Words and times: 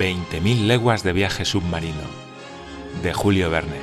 20.000 0.00 0.66
leguas 0.66 1.02
de 1.02 1.12
viaje 1.12 1.44
submarino 1.44 2.00
de 3.02 3.12
Julio 3.12 3.50
Verne. 3.50 3.76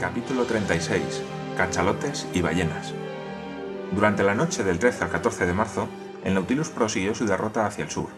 Capítulo 0.00 0.46
36. 0.46 1.22
Cachalotes 1.54 2.26
y 2.32 2.40
ballenas. 2.40 2.94
Durante 3.92 4.22
la 4.22 4.34
noche 4.34 4.64
del 4.64 4.78
13 4.78 5.04
al 5.04 5.10
14 5.10 5.44
de 5.44 5.52
marzo, 5.52 5.86
el 6.24 6.32
Nautilus 6.32 6.70
prosiguió 6.70 7.14
su 7.14 7.26
derrota 7.26 7.66
hacia 7.66 7.84
el 7.84 7.90
sur. 7.90 8.08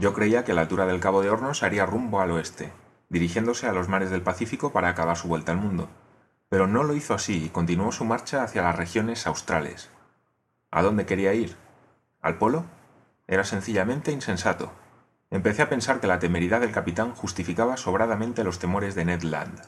Yo 0.00 0.14
creía 0.14 0.46
que 0.46 0.54
la 0.54 0.62
altura 0.62 0.86
del 0.86 1.00
Cabo 1.00 1.20
de 1.20 1.28
Hornos 1.28 1.62
haría 1.62 1.84
rumbo 1.84 2.22
al 2.22 2.30
oeste, 2.30 2.72
dirigiéndose 3.10 3.66
a 3.66 3.74
los 3.74 3.86
mares 3.86 4.08
del 4.08 4.22
Pacífico 4.22 4.72
para 4.72 4.88
acabar 4.88 5.18
su 5.18 5.28
vuelta 5.28 5.52
al 5.52 5.58
mundo. 5.58 5.90
Pero 6.48 6.66
no 6.66 6.84
lo 6.84 6.94
hizo 6.94 7.12
así 7.12 7.44
y 7.44 7.48
continuó 7.50 7.92
su 7.92 8.06
marcha 8.06 8.42
hacia 8.42 8.62
las 8.62 8.76
regiones 8.76 9.26
australes. 9.26 9.90
¿A 10.70 10.80
dónde 10.80 11.04
quería 11.04 11.34
ir? 11.34 11.54
¿Al 12.22 12.38
polo? 12.38 12.77
Era 13.28 13.44
sencillamente 13.44 14.10
insensato. 14.10 14.72
Empecé 15.30 15.60
a 15.60 15.68
pensar 15.68 16.00
que 16.00 16.06
la 16.06 16.18
temeridad 16.18 16.62
del 16.62 16.72
capitán 16.72 17.14
justificaba 17.14 17.76
sobradamente 17.76 18.42
los 18.42 18.58
temores 18.58 18.94
de 18.94 19.04
Ned 19.04 19.22
Land. 19.22 19.60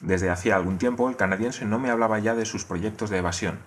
Desde 0.00 0.30
hacía 0.30 0.56
algún 0.56 0.78
tiempo 0.78 1.10
el 1.10 1.16
canadiense 1.16 1.66
no 1.66 1.78
me 1.78 1.90
hablaba 1.90 2.18
ya 2.20 2.34
de 2.34 2.46
sus 2.46 2.64
proyectos 2.64 3.10
de 3.10 3.18
evasión. 3.18 3.58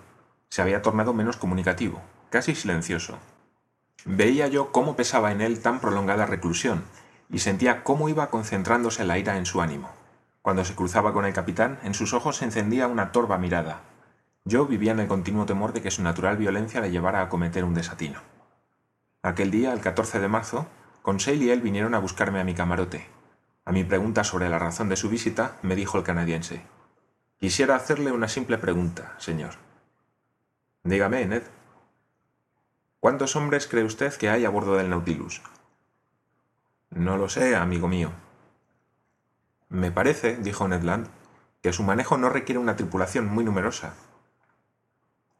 Se 0.48 0.62
había 0.62 0.82
tornado 0.82 1.14
menos 1.14 1.36
comunicativo, 1.36 2.02
casi 2.28 2.56
silencioso. 2.56 3.18
Veía 4.04 4.48
yo 4.48 4.72
cómo 4.72 4.96
pesaba 4.96 5.30
en 5.30 5.42
él 5.42 5.60
tan 5.60 5.78
prolongada 5.78 6.26
reclusión 6.26 6.82
y 7.30 7.38
sentía 7.38 7.84
cómo 7.84 8.08
iba 8.08 8.30
concentrándose 8.30 9.04
la 9.04 9.16
ira 9.16 9.36
en 9.36 9.46
su 9.46 9.62
ánimo. 9.62 9.90
Cuando 10.42 10.64
se 10.64 10.74
cruzaba 10.74 11.12
con 11.12 11.24
el 11.24 11.32
capitán, 11.32 11.78
en 11.84 11.94
sus 11.94 12.12
ojos 12.12 12.38
se 12.38 12.44
encendía 12.44 12.88
una 12.88 13.12
torva 13.12 13.38
mirada. 13.38 13.82
Yo 14.44 14.66
vivía 14.66 14.90
en 14.90 15.00
el 15.00 15.08
continuo 15.08 15.46
temor 15.46 15.72
de 15.72 15.82
que 15.82 15.92
su 15.92 16.02
natural 16.02 16.36
violencia 16.36 16.80
le 16.80 16.90
llevara 16.90 17.22
a 17.22 17.28
cometer 17.28 17.64
un 17.64 17.74
desatino. 17.74 18.20
Aquel 19.22 19.50
día, 19.50 19.72
el 19.72 19.80
14 19.80 20.20
de 20.20 20.28
marzo, 20.28 20.66
Conseil 21.06 21.40
y 21.40 21.50
él 21.50 21.60
vinieron 21.60 21.94
a 21.94 22.00
buscarme 22.00 22.40
a 22.40 22.44
mi 22.44 22.52
camarote. 22.52 23.06
A 23.64 23.70
mi 23.70 23.84
pregunta 23.84 24.24
sobre 24.24 24.48
la 24.48 24.58
razón 24.58 24.88
de 24.88 24.96
su 24.96 25.08
visita, 25.08 25.56
me 25.62 25.76
dijo 25.76 25.98
el 25.98 26.02
canadiense. 26.02 26.62
Quisiera 27.38 27.76
hacerle 27.76 28.10
una 28.10 28.26
simple 28.26 28.58
pregunta, 28.58 29.14
señor. 29.18 29.52
Dígame, 30.82 31.24
Ned. 31.26 31.44
¿Cuántos 32.98 33.36
hombres 33.36 33.68
cree 33.68 33.84
usted 33.84 34.14
que 34.14 34.30
hay 34.30 34.44
a 34.44 34.50
bordo 34.50 34.74
del 34.74 34.90
Nautilus? 34.90 35.42
No 36.90 37.16
lo 37.16 37.28
sé, 37.28 37.54
amigo 37.54 37.86
mío. 37.86 38.10
Me 39.68 39.92
parece, 39.92 40.36
dijo 40.38 40.66
Ned 40.66 40.82
Land, 40.82 41.06
que 41.62 41.72
su 41.72 41.84
manejo 41.84 42.18
no 42.18 42.30
requiere 42.30 42.58
una 42.58 42.74
tripulación 42.74 43.26
muy 43.26 43.44
numerosa. 43.44 43.94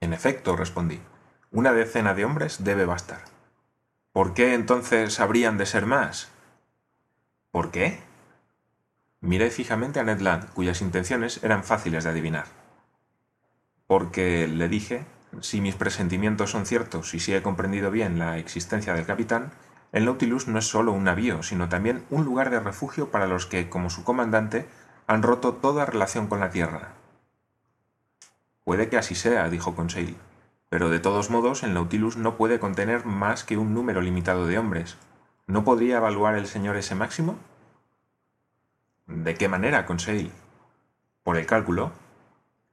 En 0.01 0.13
efecto, 0.13 0.55
respondí, 0.55 1.01
una 1.51 1.73
decena 1.73 2.15
de 2.15 2.25
hombres 2.25 2.63
debe 2.63 2.85
bastar. 2.85 3.36
¿Por 4.17 4.33
qué 4.33 4.55
entonces 4.55 5.21
habrían 5.21 5.59
de 5.59 5.67
ser 5.67 5.85
más? 5.85 6.31
¿Por 7.51 7.71
qué? 7.71 8.01
Miré 9.21 9.51
fijamente 9.51 10.01
a 10.01 10.05
Ned 10.05 10.21
Land, 10.21 10.55
cuyas 10.55 10.81
intenciones 10.81 11.45
eran 11.45 11.65
fáciles 11.65 12.03
de 12.03 12.09
adivinar. 12.09 12.47
Porque, 13.87 14.49
le 14.49 14.71
dije, 14.71 15.05
si 15.43 15.61
mis 15.61 15.75
presentimientos 15.75 16.53
son 16.53 16.65
ciertos 16.65 17.13
y 17.13 17.21
si 17.21 17.35
he 17.35 17.43
comprendido 17.43 17.91
bien 17.91 18.19
la 18.19 18.39
existencia 18.39 18.95
del 18.95 19.05
capitán, 19.05 19.53
el 19.93 20.07
Nautilus 20.07 20.49
no 20.49 20.61
es 20.61 20.67
solo 20.67 20.93
un 20.93 21.05
navío, 21.05 21.43
sino 21.43 21.69
también 21.69 22.03
un 22.09 22.25
lugar 22.25 22.49
de 22.49 22.61
refugio 22.61 23.11
para 23.11 23.27
los 23.27 23.45
que, 23.45 23.69
como 23.69 23.91
su 23.91 24.03
comandante, 24.03 24.67
han 25.07 25.23
roto 25.23 25.57
toda 25.57 25.85
relación 25.85 26.27
con 26.27 26.41
la 26.41 26.49
Tierra. 26.49 26.95
Puede 28.65 28.89
que 28.89 28.97
así 28.97 29.15
sea, 29.15 29.51
dijo 29.51 29.75
Conseil, 29.75 30.17
pero 30.69 30.91
de 30.91 30.99
todos 30.99 31.31
modos 31.31 31.63
el 31.63 31.75
Nautilus 31.75 32.17
no 32.17 32.37
puede 32.37 32.59
contener 32.59 33.07
más 33.07 33.45
que 33.45 33.57
un 33.57 33.75
número 33.75 34.01
limitado 34.01 34.47
de 34.47 34.59
hombres. 34.59 34.97
¿No 35.47 35.65
podría 35.65 35.99
evaluar 35.99 36.37
el 36.37 36.47
señor 36.47 36.77
ese 36.77 36.95
máximo? 36.95 37.37
¿De 39.07 39.35
qué 39.35 39.49
manera, 39.49 39.87
Conseil? 39.87 40.33
Por 41.23 41.37
el 41.37 41.47
cálculo. 41.47 41.93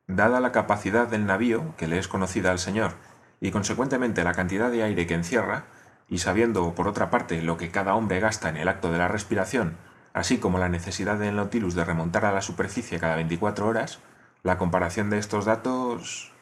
Dada 0.07 0.39
la 0.39 0.51
capacidad 0.51 1.07
del 1.07 1.25
navío, 1.25 1.75
que 1.77 1.87
le 1.87 1.99
es 1.99 2.07
conocida 2.07 2.51
al 2.51 2.59
señor, 2.59 2.93
y 3.39 3.51
consecuentemente 3.51 4.23
la 4.23 4.33
cantidad 4.33 4.71
de 4.71 4.83
aire 4.83 5.05
que 5.05 5.13
encierra, 5.13 5.65
y 6.09 6.17
sabiendo, 6.17 6.73
por 6.73 6.87
otra 6.87 7.09
parte, 7.09 7.41
lo 7.41 7.57
que 7.57 7.71
cada 7.71 7.95
hombre 7.95 8.19
gasta 8.19 8.49
en 8.49 8.57
el 8.57 8.67
acto 8.67 8.91
de 8.91 8.97
la 8.97 9.07
respiración, 9.07 9.77
así 10.13 10.39
como 10.39 10.57
la 10.57 10.69
necesidad 10.69 11.17
del 11.17 11.35
Nautilus 11.35 11.75
de 11.75 11.85
remontar 11.85 12.25
a 12.25 12.33
la 12.33 12.41
superficie 12.41 12.99
cada 12.99 13.15
24 13.15 13.67
horas, 13.67 13.99
la 14.41 14.57
comparación 14.57 15.09
de 15.09 15.19
estos 15.19 15.45
datos... 15.45 16.32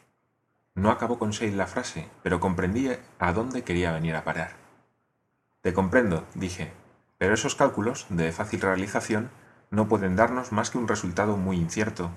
No 0.74 0.90
acabó 0.90 1.20
con 1.20 1.32
Shale 1.32 1.56
la 1.56 1.68
frase, 1.68 2.08
pero 2.24 2.40
comprendí 2.40 2.90
a 3.20 3.34
dónde 3.34 3.64
quería 3.64 3.92
venir 3.92 4.16
a 4.16 4.24
parar. 4.24 4.52
Te 5.62 5.74
comprendo, 5.74 6.26
dije, 6.34 6.72
pero 7.18 7.34
esos 7.34 7.56
cálculos, 7.56 8.06
de 8.10 8.32
fácil 8.32 8.62
realización, 8.62 9.30
no 9.70 9.88
pueden 9.88 10.16
darnos 10.16 10.52
más 10.52 10.70
que 10.70 10.78
un 10.78 10.88
resultado 10.88 11.38
muy 11.38 11.58
incierto. 11.58 12.10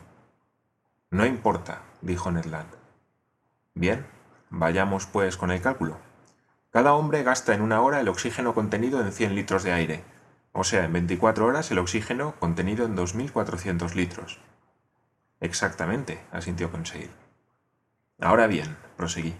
No 1.10 1.26
importa, 1.26 1.82
dijo 2.00 2.30
Ned 2.30 2.46
Land. 2.46 2.70
Bien, 3.74 4.06
vayamos 4.50 5.06
pues 5.06 5.36
con 5.36 5.50
el 5.50 5.60
cálculo. 5.60 5.98
Cada 6.70 6.94
hombre 6.94 7.22
gasta 7.22 7.54
en 7.54 7.60
una 7.60 7.80
hora 7.82 8.00
el 8.00 8.08
oxígeno 8.08 8.54
contenido 8.54 9.00
en 9.00 9.12
100 9.12 9.34
litros 9.34 9.62
de 9.64 9.72
aire, 9.72 10.04
o 10.52 10.62
sea, 10.62 10.84
en 10.84 10.92
24 10.92 11.44
horas 11.44 11.70
el 11.70 11.78
oxígeno 11.78 12.34
contenido 12.38 12.86
en 12.86 12.96
2.400 12.96 13.94
litros. 13.94 14.40
Exactamente, 15.40 16.20
asintió 16.32 16.70
Conseil. 16.70 17.10
Ahora 18.20 18.46
bien, 18.46 18.76
proseguí, 18.96 19.34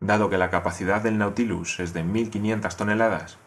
dado 0.00 0.30
que 0.30 0.38
la 0.38 0.50
capacidad 0.50 1.02
del 1.02 1.18
Nautilus 1.18 1.80
es 1.80 1.92
de 1.92 2.04
1.500 2.04 2.76
toneladas 2.76 3.38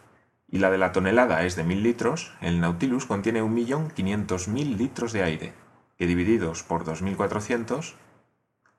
y 0.50 0.60
la 0.60 0.72
de 0.72 0.78
la 0.78 0.92
tonelada 0.92 1.44
es 1.44 1.56
de 1.56 1.66
1.000 1.66 1.82
litros, 1.82 2.34
el 2.42 2.62
Nautilus 2.62 3.06
contiene 3.06 3.42
1.500.000 3.42 4.78
litros 4.78 5.14
de 5.14 5.24
aire, 5.24 5.54
que 5.98 6.08
divididos 6.08 6.64
por 6.64 6.86
2.400, 6.86 7.96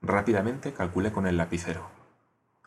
rápidamente 0.00 0.72
calculé 0.72 1.12
con 1.12 1.26
el 1.26 1.36
lapicero 1.36 1.98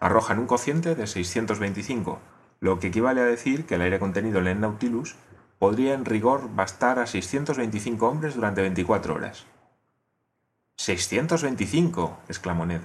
arrojan 0.01 0.39
un 0.39 0.47
cociente 0.47 0.95
de 0.95 1.07
625, 1.07 2.19
lo 2.59 2.79
que 2.79 2.87
equivale 2.87 3.21
a 3.21 3.25
decir 3.25 3.65
que 3.65 3.75
el 3.75 3.81
aire 3.81 3.99
contenido 3.99 4.39
en 4.39 4.47
el 4.47 4.59
Nautilus 4.59 5.15
podría 5.59 5.93
en 5.93 6.05
rigor 6.05 6.53
bastar 6.53 6.97
a 6.97 7.05
625 7.05 8.07
hombres 8.07 8.35
durante 8.35 8.61
24 8.61 9.13
horas. 9.13 9.45
¡625! 10.75 12.17
exclamó 12.27 12.65
Ned. 12.65 12.81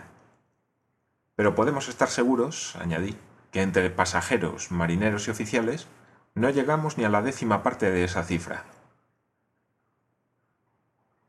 Pero 1.37 1.55
podemos 1.55 1.89
estar 1.89 2.09
seguros, 2.09 2.75
añadí, 2.77 3.17
que 3.53 3.63
entre 3.63 3.89
pasajeros, 3.91 4.71
marineros 4.71 5.29
y 5.29 5.31
oficiales 5.31 5.87
no 6.35 6.51
llegamos 6.51 6.99
ni 6.99 7.05
a 7.05 7.09
la 7.09 7.23
décima 7.23 7.63
parte 7.63 7.91
de 7.91 8.05
esa 8.05 8.25
cifra. 8.25 8.65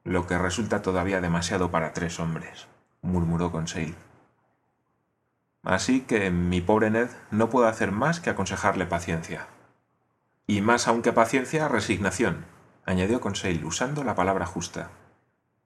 Lo 0.04 0.26
que 0.26 0.38
resulta 0.38 0.82
todavía 0.82 1.22
demasiado 1.22 1.70
para 1.70 1.94
tres 1.94 2.20
hombres, 2.20 2.68
murmuró 3.02 3.52
Conseil. 3.52 3.96
Así 5.64 6.02
que 6.02 6.32
mi 6.32 6.62
pobre 6.62 6.90
Ned 6.90 7.10
no 7.30 7.50
puedo 7.50 7.68
hacer 7.68 7.92
más 7.92 8.22
que 8.22 8.30
aconsejarle 8.30 8.86
paciencia. 8.86 9.48
Y 10.46 10.62
más 10.62 10.88
aún 10.88 11.02
que 11.02 11.12
paciencia, 11.12 11.68
resignación, 11.68 12.46
añadió 12.86 13.20
Conseil 13.20 13.66
usando 13.66 14.06
la 14.06 14.16
palabra 14.16 14.46
justa. 14.46 14.92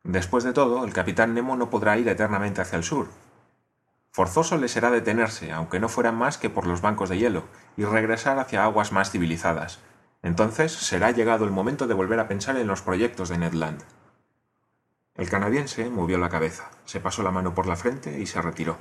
Después 0.04 0.44
de 0.44 0.54
todo, 0.54 0.84
el 0.86 0.94
capitán 0.94 1.36
Nemo 1.36 1.56
no 1.56 1.70
podrá 1.70 2.00
ir 2.00 2.08
eternamente 2.08 2.62
hacia 2.62 2.78
el 2.78 2.84
sur. 2.84 3.10
Forzoso 4.12 4.58
le 4.58 4.68
será 4.68 4.92
detenerse, 4.92 5.54
aunque 5.54 5.80
no 5.80 5.88
fuera 5.88 6.12
más 6.12 6.38
que 6.38 6.50
por 6.50 6.68
los 6.68 6.82
bancos 6.82 7.10
de 7.10 7.18
hielo, 7.18 7.46
y 7.78 7.86
regresar 7.86 8.40
hacia 8.40 8.66
aguas 8.66 8.92
más 8.92 9.10
civilizadas. 9.10 9.80
Entonces 10.22 10.74
será 10.74 11.12
llegado 11.12 11.46
el 11.46 11.52
momento 11.52 11.88
de 11.88 11.94
volver 11.94 12.20
a 12.20 12.28
pensar 12.28 12.58
en 12.58 12.68
los 12.68 12.82
proyectos 12.82 13.30
de 13.30 13.38
Ned 13.38 13.54
Land. 13.54 13.84
El 15.16 15.30
canadiense 15.30 15.90
movió 15.90 16.18
la 16.18 16.30
cabeza, 16.30 16.72
se 16.86 17.00
pasó 17.00 17.24
la 17.24 17.32
mano 17.32 17.56
por 17.56 17.68
la 17.68 17.76
frente 17.78 18.20
y 18.20 18.26
se 18.28 18.42
retiró. 18.42 18.78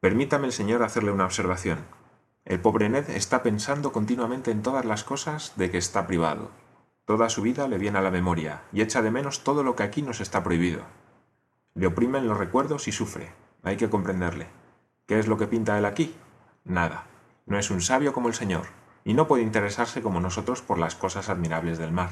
Permítame 0.00 0.46
el 0.46 0.52
señor 0.52 0.82
hacerle 0.82 1.12
una 1.12 1.24
observación. 1.24 1.84
El 2.44 2.60
pobre 2.60 2.88
Ned 2.88 3.10
está 3.10 3.42
pensando 3.42 3.92
continuamente 3.92 4.50
en 4.50 4.62
todas 4.62 4.84
las 4.84 5.04
cosas 5.04 5.52
de 5.56 5.70
que 5.70 5.78
está 5.78 6.06
privado. 6.06 6.50
Toda 7.04 7.28
su 7.28 7.42
vida 7.42 7.66
le 7.68 7.78
viene 7.78 7.98
a 7.98 8.02
la 8.02 8.10
memoria 8.10 8.62
y 8.72 8.80
echa 8.80 9.02
de 9.02 9.10
menos 9.10 9.44
todo 9.44 9.62
lo 9.62 9.74
que 9.74 9.82
aquí 9.82 10.02
nos 10.02 10.20
está 10.20 10.42
prohibido. 10.44 10.82
Le 11.74 11.86
oprimen 11.86 12.28
los 12.28 12.38
recuerdos 12.38 12.86
y 12.88 12.92
sufre. 12.92 13.41
Hay 13.62 13.76
que 13.76 13.88
comprenderle. 13.88 14.48
¿Qué 15.06 15.18
es 15.18 15.28
lo 15.28 15.38
que 15.38 15.46
pinta 15.46 15.78
él 15.78 15.84
aquí? 15.84 16.14
Nada. 16.64 17.06
No 17.46 17.58
es 17.58 17.70
un 17.70 17.80
sabio 17.80 18.12
como 18.12 18.28
el 18.28 18.34
señor, 18.34 18.66
y 19.04 19.14
no 19.14 19.28
puede 19.28 19.42
interesarse 19.42 20.02
como 20.02 20.20
nosotros 20.20 20.62
por 20.62 20.78
las 20.78 20.94
cosas 20.94 21.28
admirables 21.28 21.78
del 21.78 21.92
mar. 21.92 22.10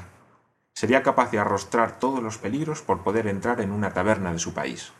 Sería 0.73 1.03
capaz 1.03 1.31
de 1.31 1.39
arrostrar 1.39 1.99
todos 1.99 2.23
los 2.23 2.37
peligros 2.37 2.81
por 2.81 3.03
poder 3.03 3.27
entrar 3.27 3.59
en 3.61 3.71
una 3.71 3.91
taberna 3.91 4.31
de 4.31 4.39
su 4.39 4.53
país. 4.53 4.93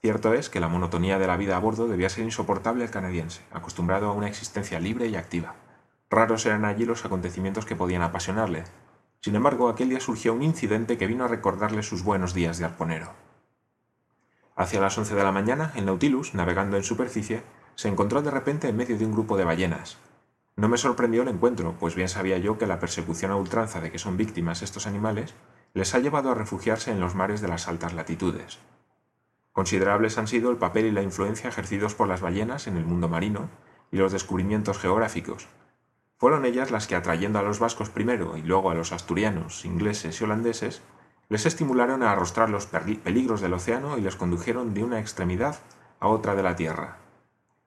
Cierto 0.00 0.34
es 0.34 0.48
que 0.48 0.60
la 0.60 0.68
monotonía 0.68 1.18
de 1.18 1.26
la 1.26 1.36
vida 1.36 1.56
a 1.56 1.60
bordo 1.60 1.86
debía 1.86 2.08
ser 2.08 2.24
insoportable 2.24 2.84
al 2.84 2.90
canadiense, 2.90 3.42
acostumbrado 3.52 4.08
a 4.08 4.12
una 4.12 4.28
existencia 4.28 4.80
libre 4.80 5.06
y 5.06 5.16
activa. 5.16 5.54
Raros 6.10 6.44
eran 6.46 6.64
allí 6.64 6.84
los 6.84 7.04
acontecimientos 7.04 7.66
que 7.66 7.76
podían 7.76 8.02
apasionarle. 8.02 8.64
Sin 9.20 9.36
embargo, 9.36 9.68
aquel 9.68 9.90
día 9.90 10.00
surgió 10.00 10.34
un 10.34 10.42
incidente 10.42 10.98
que 10.98 11.06
vino 11.06 11.24
a 11.24 11.28
recordarle 11.28 11.82
sus 11.82 12.02
buenos 12.02 12.34
días 12.34 12.58
de 12.58 12.64
arponero. 12.64 13.12
Hacia 14.54 14.80
las 14.80 14.96
once 14.98 15.14
de 15.14 15.24
la 15.24 15.32
mañana, 15.32 15.72
el 15.76 15.86
Nautilus, 15.86 16.34
navegando 16.34 16.76
en 16.76 16.84
superficie, 16.84 17.42
se 17.74 17.88
encontró 17.88 18.22
de 18.22 18.30
repente 18.30 18.68
en 18.68 18.76
medio 18.76 18.98
de 18.98 19.06
un 19.06 19.12
grupo 19.12 19.36
de 19.36 19.44
ballenas. 19.44 19.98
No 20.56 20.68
me 20.68 20.76
sorprendió 20.76 21.22
el 21.22 21.28
encuentro, 21.28 21.74
pues 21.80 21.94
bien 21.94 22.08
sabía 22.08 22.36
yo 22.36 22.58
que 22.58 22.66
la 22.66 22.78
persecución 22.78 23.30
a 23.30 23.36
ultranza 23.36 23.80
de 23.80 23.90
que 23.90 23.98
son 23.98 24.18
víctimas 24.18 24.62
estos 24.62 24.86
animales 24.86 25.34
les 25.72 25.94
ha 25.94 25.98
llevado 25.98 26.30
a 26.30 26.34
refugiarse 26.34 26.90
en 26.90 27.00
los 27.00 27.14
mares 27.14 27.40
de 27.40 27.48
las 27.48 27.68
altas 27.68 27.94
latitudes. 27.94 28.58
Considerables 29.52 30.18
han 30.18 30.28
sido 30.28 30.50
el 30.50 30.58
papel 30.58 30.86
y 30.86 30.90
la 30.90 31.02
influencia 31.02 31.48
ejercidos 31.48 31.94
por 31.94 32.08
las 32.08 32.20
ballenas 32.20 32.66
en 32.66 32.76
el 32.76 32.84
mundo 32.84 33.08
marino 33.08 33.48
y 33.90 33.96
los 33.96 34.12
descubrimientos 34.12 34.78
geográficos. 34.78 35.48
Fueron 36.18 36.44
ellas 36.44 36.70
las 36.70 36.86
que, 36.86 36.94
atrayendo 36.94 37.38
a 37.38 37.42
los 37.42 37.58
vascos 37.58 37.90
primero 37.90 38.36
y 38.36 38.42
luego 38.42 38.70
a 38.70 38.74
los 38.74 38.92
asturianos, 38.92 39.64
ingleses 39.64 40.20
y 40.20 40.24
holandeses, 40.24 40.82
les 41.32 41.46
estimularon 41.46 42.02
a 42.02 42.12
arrostrar 42.12 42.50
los 42.50 42.66
peligros 42.66 43.40
del 43.40 43.54
océano 43.54 43.96
y 43.96 44.02
les 44.02 44.16
condujeron 44.16 44.74
de 44.74 44.84
una 44.84 45.00
extremidad 45.00 45.60
a 45.98 46.08
otra 46.08 46.34
de 46.34 46.42
la 46.42 46.56
Tierra. 46.56 46.98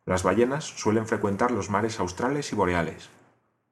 Las 0.06 0.22
ballenas 0.22 0.66
suelen 0.66 1.08
frecuentar 1.08 1.50
los 1.50 1.72
mares 1.72 2.00
australes 2.00 2.54
y 2.54 2.56
boreales. 2.56 3.10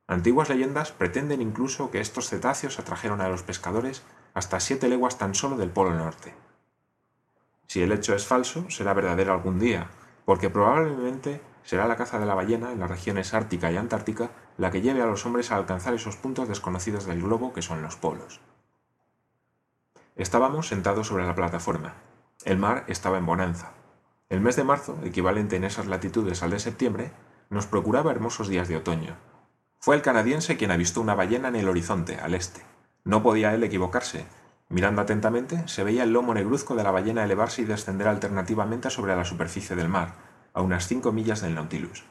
Antiguas 0.07 0.49
leyendas 0.49 0.91
pretenden 0.91 1.43
incluso 1.43 1.91
que 1.91 1.99
estos 1.99 2.27
cetáceos 2.27 2.79
atrajeron 2.79 3.21
a 3.21 3.29
los 3.29 3.43
pescadores 3.43 4.01
hasta 4.33 4.59
siete 4.59 4.89
leguas 4.89 5.19
tan 5.19 5.35
solo 5.35 5.57
del 5.57 5.69
Polo 5.69 5.93
Norte. 5.93 6.33
Si 7.67 7.83
el 7.83 7.91
hecho 7.91 8.15
es 8.15 8.25
falso, 8.25 8.67
será 8.71 8.95
verdadero 8.95 9.31
algún 9.31 9.59
día, 9.59 9.91
porque 10.25 10.49
probablemente 10.49 11.39
será 11.61 11.87
la 11.87 11.97
caza 11.97 12.17
de 12.17 12.25
la 12.25 12.33
ballena 12.33 12.71
en 12.71 12.79
las 12.79 12.89
regiones 12.89 13.35
ártica 13.35 13.71
y 13.71 13.77
antártica 13.77 14.31
la 14.57 14.71
que 14.71 14.81
lleve 14.81 15.03
a 15.03 15.05
los 15.05 15.23
hombres 15.27 15.51
a 15.51 15.55
alcanzar 15.57 15.93
esos 15.93 16.15
puntos 16.15 16.49
desconocidos 16.49 17.05
del 17.05 17.21
globo 17.21 17.53
que 17.53 17.61
son 17.61 17.83
los 17.83 17.95
polos. 17.95 18.41
Estábamos 20.15 20.67
sentados 20.67 21.07
sobre 21.07 21.25
la 21.25 21.33
plataforma. 21.33 21.95
El 22.45 22.57
mar 22.57 22.83
estaba 22.87 23.17
en 23.17 23.25
bonanza. 23.25 23.71
El 24.29 24.41
mes 24.41 24.55
de 24.55 24.63
marzo, 24.63 24.99
equivalente 25.03 25.55
en 25.55 25.63
esas 25.63 25.87
latitudes 25.87 26.43
al 26.43 26.51
de 26.51 26.59
septiembre, 26.59 27.11
nos 27.49 27.65
procuraba 27.65 28.11
hermosos 28.11 28.47
días 28.47 28.67
de 28.67 28.77
otoño. 28.77 29.15
Fue 29.79 29.95
el 29.95 30.01
canadiense 30.01 30.55
quien 30.55 30.71
avistó 30.71 31.01
una 31.01 31.15
ballena 31.15 31.47
en 31.47 31.55
el 31.55 31.67
horizonte, 31.67 32.17
al 32.19 32.35
este. 32.35 32.61
No 33.03 33.23
podía 33.23 33.53
él 33.53 33.63
equivocarse. 33.63 34.25
Mirando 34.69 35.01
atentamente, 35.01 35.67
se 35.67 35.83
veía 35.83 36.03
el 36.03 36.13
lomo 36.13 36.33
negruzco 36.33 36.75
de 36.75 36.83
la 36.83 36.91
ballena 36.91 37.23
elevarse 37.23 37.63
y 37.63 37.65
descender 37.65 38.07
alternativamente 38.07 38.89
sobre 38.89 39.15
la 39.15 39.25
superficie 39.25 39.75
del 39.75 39.89
mar, 39.89 40.13
a 40.53 40.61
unas 40.61 40.87
cinco 40.87 41.11
millas 41.11 41.41
del 41.41 41.55
Nautilus. 41.55 42.03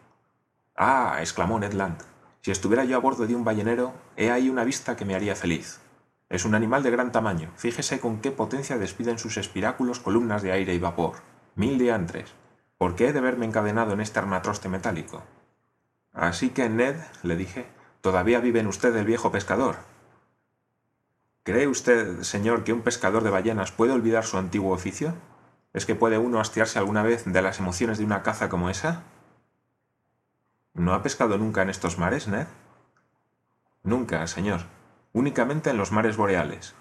Ah, 0.76 1.18
exclamó 1.20 1.58
Ned 1.58 1.72
Land, 1.72 2.02
si 2.40 2.50
estuviera 2.50 2.84
yo 2.84 2.96
a 2.96 3.00
bordo 3.00 3.28
de 3.28 3.36
un 3.36 3.44
ballenero, 3.44 3.94
he 4.16 4.32
ahí 4.32 4.50
una 4.50 4.64
vista 4.64 4.96
que 4.96 5.04
me 5.04 5.14
haría 5.14 5.36
feliz. 5.36 5.81
Es 6.32 6.46
un 6.46 6.54
animal 6.54 6.82
de 6.82 6.90
gran 6.90 7.12
tamaño. 7.12 7.50
Fíjese 7.56 8.00
con 8.00 8.22
qué 8.22 8.30
potencia 8.30 8.78
despiden 8.78 9.18
sus 9.18 9.36
espiráculos 9.36 10.00
columnas 10.00 10.40
de 10.40 10.50
aire 10.50 10.72
y 10.72 10.78
vapor. 10.78 11.16
Mil 11.56 11.78
diantres. 11.78 12.32
¿Por 12.78 12.96
qué 12.96 13.08
he 13.08 13.12
de 13.12 13.20
verme 13.20 13.44
encadenado 13.44 13.92
en 13.92 14.00
este 14.00 14.18
armatroste 14.18 14.70
metálico? 14.70 15.22
Así 16.14 16.48
que, 16.48 16.70
Ned, 16.70 16.96
le 17.22 17.36
dije, 17.36 17.66
todavía 18.00 18.40
vive 18.40 18.60
en 18.60 18.66
usted 18.66 18.96
el 18.96 19.04
viejo 19.04 19.30
pescador. 19.30 19.76
¿Cree 21.42 21.68
usted, 21.68 22.22
señor, 22.22 22.64
que 22.64 22.72
un 22.72 22.80
pescador 22.80 23.24
de 23.24 23.30
ballenas 23.30 23.70
puede 23.70 23.92
olvidar 23.92 24.24
su 24.24 24.38
antiguo 24.38 24.72
oficio? 24.72 25.12
¿Es 25.74 25.84
que 25.84 25.94
puede 25.94 26.16
uno 26.16 26.40
hastiarse 26.40 26.78
alguna 26.78 27.02
vez 27.02 27.26
de 27.26 27.42
las 27.42 27.58
emociones 27.58 27.98
de 27.98 28.06
una 28.06 28.22
caza 28.22 28.48
como 28.48 28.70
esa? 28.70 29.02
¿No 30.72 30.94
ha 30.94 31.02
pescado 31.02 31.36
nunca 31.36 31.60
en 31.60 31.68
estos 31.68 31.98
mares, 31.98 32.26
Ned? 32.26 32.46
Nunca, 33.82 34.26
señor 34.26 34.62
únicamente 35.12 35.70
en 35.70 35.76
los 35.76 35.92
mares 35.92 36.16
boreales, 36.16 36.74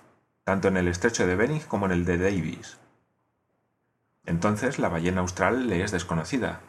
tanto 0.44 0.68
en 0.68 0.78
el 0.78 0.88
estrecho 0.88 1.28
de 1.28 1.36
Bering 1.36 1.62
como 1.62 1.86
en 1.86 1.92
el 1.92 2.06
de 2.06 2.18
Davis. 2.18 2.78
Entonces 4.26 4.80
la 4.80 4.90
ballena 4.90 5.22
austral 5.22 5.68
le 5.68 5.84
es 5.84 5.92
desconocida. 5.92 6.62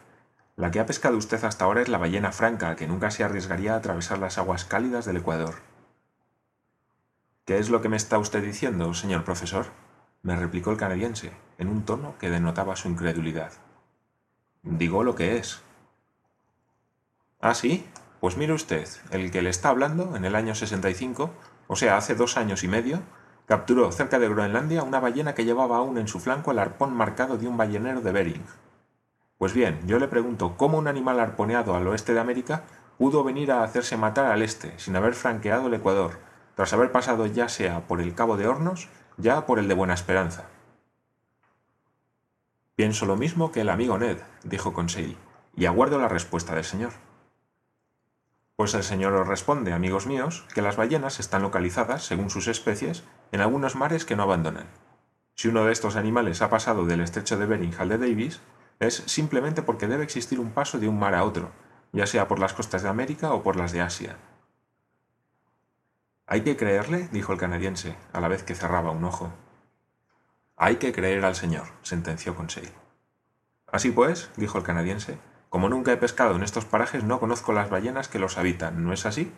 La 0.57 0.71
que 0.71 0.81
ha 0.81 0.87
pescado 0.87 1.17
usted 1.17 1.43
hasta 1.45 1.65
ahora 1.65 1.83
es 1.83 1.89
la 1.89 1.99
ballena 1.99 2.33
franca, 2.33 2.77
que 2.77 2.87
nunca 2.87 3.11
se 3.11 3.25
arriesgaría 3.25 3.75
a 3.75 3.77
atravesar 3.77 4.19
las 4.19 4.39
aguas 4.39 4.65
cálidas 4.65 5.05
del 5.07 5.19
Ecuador. 5.19 5.57
¿Qué 7.45 7.59
es 7.59 7.71
lo 7.71 7.81
que 7.81 7.89
me 7.89 7.97
está 7.97 8.19
usted 8.19 8.43
diciendo, 8.43 8.95
señor 8.95 9.25
profesor? 9.25 9.67
me 10.23 10.37
replicó 10.37 10.71
el 10.71 10.77
canadiense, 10.77 11.33
en 11.59 11.69
un 11.69 11.85
tono 11.85 12.15
que 12.19 12.31
denotaba 12.31 12.77
su 12.77 12.89
incredulidad. 12.89 13.53
Digo 14.63 15.03
lo 15.03 15.17
que 15.17 15.37
es. 15.37 15.61
¿Ah, 17.41 17.55
sí? 17.55 17.85
Pues 18.21 18.37
mire 18.37 18.53
usted, 18.53 18.87
el 19.11 19.33
que 19.33 19.43
le 19.43 19.51
está 19.51 19.71
hablando, 19.71 20.15
en 20.15 20.25
el 20.25 20.37
año 20.37 20.55
65, 20.55 21.33
o 21.67 21.77
sea, 21.77 21.97
hace 21.97 22.15
dos 22.15 22.37
años 22.37 22.65
y 22.65 22.69
medio, 22.69 23.01
capturó 23.47 23.91
cerca 23.93 24.19
de 24.19 24.29
Groenlandia 24.29 24.83
una 24.83 25.01
ballena 25.01 25.35
que 25.35 25.45
llevaba 25.45 25.79
aún 25.79 25.99
en 25.99 26.09
su 26.09 26.21
flanco 26.21 26.53
el 26.53 26.59
arpón 26.59 26.95
marcado 26.95 27.39
de 27.39 27.49
un 27.49 27.57
ballenero 27.57 28.01
de 28.01 28.13
Bering. 28.13 28.45
Pues 29.39 29.53
bien, 29.53 29.81
yo 29.87 29.99
le 29.99 30.09
pregunto 30.09 30.57
cómo 30.57 30.79
un 30.79 30.89
animal 30.89 31.19
arponeado 31.19 31.75
al 31.75 31.87
oeste 31.89 32.15
de 32.15 32.21
América 32.21 32.63
pudo 32.99 33.25
venir 33.25 33.51
a 33.51 33.65
hacerse 33.65 33.97
matar 33.97 34.27
al 34.27 34.43
este 34.43 34.79
sin 34.79 34.95
haber 34.95 35.15
franqueado 35.15 35.67
el 35.67 35.75
Ecuador, 35.75 36.19
tras 36.55 36.73
haber 36.73 36.93
pasado 36.93 37.27
ya 37.27 37.49
sea 37.49 37.81
por 37.89 38.01
el 38.01 38.15
Cabo 38.15 38.37
de 38.37 38.47
Hornos, 38.47 38.89
ya 39.17 39.45
por 39.47 39.59
el 39.59 39.69
de 39.69 39.75
Buena 39.75 39.95
Esperanza. 39.95 40.45
Pienso 42.77 43.07
lo 43.07 43.17
mismo 43.17 43.53
que 43.53 43.63
el 43.63 43.69
amigo 43.69 43.99
Ned, 43.99 44.19
dijo 44.45 44.73
Conseil, 44.73 45.17
y 45.57 45.67
aguardo 45.67 45.99
la 45.99 46.09
respuesta 46.09 46.55
del 46.55 46.65
señor. 46.65 46.93
Pues 48.63 48.75
el 48.75 48.85
señor 48.85 49.13
os 49.15 49.27
responde, 49.27 49.73
amigos 49.73 50.07
míos, 50.07 50.47
que 50.55 50.63
las 50.63 50.77
ballenas 50.77 51.19
están 51.19 51.43
localizadas, 51.43 52.05
según 52.05 52.31
sus 52.31 52.47
especies, 52.47 53.03
en 53.33 53.41
algunos 53.41 53.75
mares 53.75 54.05
que 54.05 54.15
no 54.15 54.23
abandonan. 54.23 54.69
Si 55.35 55.49
uno 55.49 55.65
de 55.65 55.73
estos 55.73 55.97
animales 55.97 56.43
ha 56.43 56.49
pasado 56.49 56.87
del 56.87 57.01
estrecho 57.01 57.37
de 57.37 57.47
Bering 57.47 57.75
al 57.81 57.89
de 57.89 57.99
Davis, 57.99 58.41
es 58.79 59.03
simplemente 59.07 59.63
porque 59.63 59.89
debe 59.89 60.05
existir 60.05 60.39
un 60.39 60.53
paso 60.53 60.79
de 60.79 60.87
un 60.87 60.97
mar 60.97 61.17
a 61.17 61.25
otro, 61.25 61.51
ya 61.91 62.07
sea 62.07 62.29
por 62.29 62.39
las 62.39 62.53
costas 62.53 62.85
de 62.85 62.89
América 62.89 63.33
o 63.33 63.43
por 63.43 63.57
las 63.57 63.73
de 63.73 63.81
Asia. 63.81 64.17
Hay 66.29 66.43
que 66.43 66.57
creerle, 66.57 67.09
dijo 67.11 67.33
el 67.33 67.41
canadiense, 67.41 67.97
a 68.13 68.21
la 68.21 68.29
vez 68.29 68.45
que 68.45 68.55
cerraba 68.55 68.93
un 68.93 69.03
ojo. 69.03 69.33
Hay 70.57 70.77
que 70.77 70.93
creer 70.93 71.25
al 71.25 71.35
señor, 71.35 71.67
sentenció 71.83 72.37
Conseil. 72.37 72.71
Así 73.67 73.91
pues, 73.91 74.31
dijo 74.37 74.57
el 74.57 74.63
canadiense, 74.63 75.19
como 75.53 75.69
nunca 75.69 75.93
he 75.93 75.99
pescado 75.99 76.35
en 76.35 76.43
estos 76.43 76.65
parajes, 76.65 77.05
no 77.05 77.21
conozco 77.21 77.53
las 77.53 77.69
ballenas 77.69 78.09
que 78.09 78.19
los 78.19 78.39
habitan, 78.39 78.83
¿no 78.85 78.95
es 78.95 79.05
así? 79.05 79.31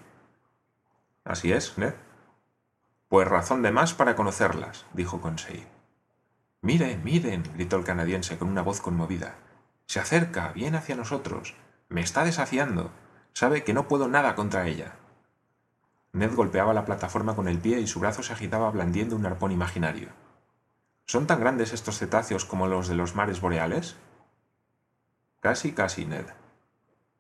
Así 1.25 1.51
es, 1.51 1.77
Ned. 1.77 1.95
Pues 3.09 3.27
razón 3.27 3.63
de 3.63 3.73
más 3.73 3.95
para 3.95 4.15
conocerlas, 4.15 4.87
dijo 4.93 5.21
Conseil. 5.21 5.67
Miren, 6.61 7.03
miren, 7.03 7.43
gritó 7.55 7.79
el 7.79 7.83
canadiense 7.83 8.39
con 8.39 8.47
una 8.47 8.63
voz 8.63 8.81
conmovida. 8.81 9.35
Se 9.87 9.99
acerca, 9.99 10.53
viene 10.53 10.77
hacia 10.77 10.95
nosotros. 10.95 11.57
Me 11.89 12.01
está 12.01 12.25
desafiando. 12.25 12.93
Sabe 13.33 13.65
que 13.65 13.75
no 13.75 13.89
puedo 13.89 14.07
nada 14.07 14.37
contra 14.37 14.69
ella. 14.69 14.93
Ned 16.13 16.33
golpeaba 16.33 16.75
la 16.75 16.85
plataforma 16.85 17.35
con 17.35 17.49
el 17.49 17.59
pie 17.59 17.81
y 17.81 17.89
su 17.89 17.99
brazo 17.99 18.23
se 18.23 18.35
agitaba 18.35 18.71
blandiendo 18.71 19.17
un 19.17 19.27
arpón 19.27 19.51
imaginario. 19.51 20.11
¿Son 21.07 21.27
tan 21.27 21.41
grandes 21.41 21.73
estos 21.73 21.99
cetáceos 21.99 22.45
como 22.45 22.69
los 22.69 22.87
de 22.87 22.95
los 22.95 23.17
mares 23.17 23.41
boreales? 23.41 23.97
Casi, 25.45 25.73
casi, 25.73 26.07
Ned. 26.07 26.25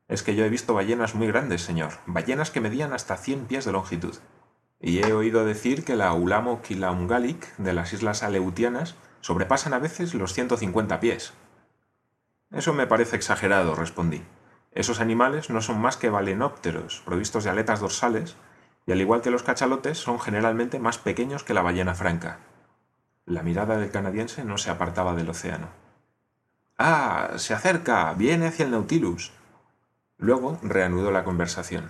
Es 0.09 0.23
que 0.23 0.35
yo 0.35 0.47
he 0.47 0.49
visto 0.49 0.73
ballenas 0.73 1.14
muy 1.14 1.26
grandes, 1.26 1.61
señor, 1.61 1.99
ballenas 2.07 2.50
que 2.50 2.62
medían 2.62 2.95
hasta 2.95 3.19
cien 3.19 3.45
pies 3.45 3.66
de 3.66 3.73
longitud. 3.73 4.16
Y 4.81 5.00
he 5.00 5.12
oído 5.12 5.45
decir 5.45 5.85
que 5.85 5.95
la 5.95 6.11
Ulamo 6.14 6.62
Kilaungalik 6.62 7.54
de 7.59 7.75
las 7.75 7.93
islas 7.93 8.23
Aleutianas 8.23 8.95
sobrepasan 9.21 9.75
a 9.75 9.78
veces 9.78 10.14
los 10.14 10.33
150 10.33 11.00
pies. 11.00 11.35
Eso 12.50 12.73
me 12.73 12.87
parece 12.87 13.16
exagerado, 13.16 13.75
respondí. 13.75 14.23
Esos 14.73 15.00
animales 15.00 15.50
no 15.50 15.61
son 15.61 15.78
más 15.78 15.99
que 15.99 16.09
balenópteros, 16.09 17.02
provistos 17.04 17.45
de 17.45 17.50
aletas 17.50 17.81
dorsales, 17.81 18.37
y 18.87 18.93
al 18.93 19.02
igual 19.02 19.21
que 19.21 19.31
los 19.31 19.43
cachalotes, 19.43 19.99
son 19.99 20.19
generalmente 20.19 20.78
más 20.78 20.97
pequeños 20.97 21.45
que 21.45 21.52
la 21.52 21.61
ballena 21.61 21.95
franca. 21.95 22.38
La 23.26 23.43
mirada 23.43 23.76
del 23.76 23.90
canadiense 23.90 24.47
no 24.47 24.57
se 24.57 24.71
apartaba 24.71 25.14
del 25.14 25.28
océano. 25.28 25.84
Ah, 26.76 27.35
se 27.37 27.54
acerca, 27.54 28.12
viene 28.14 28.49
hacia 28.49 28.64
el 28.64 28.73
Nautilus. 28.73 29.31
Luego 30.19 30.59
reanudó 30.61 31.12
la 31.12 31.23
conversación. 31.23 31.88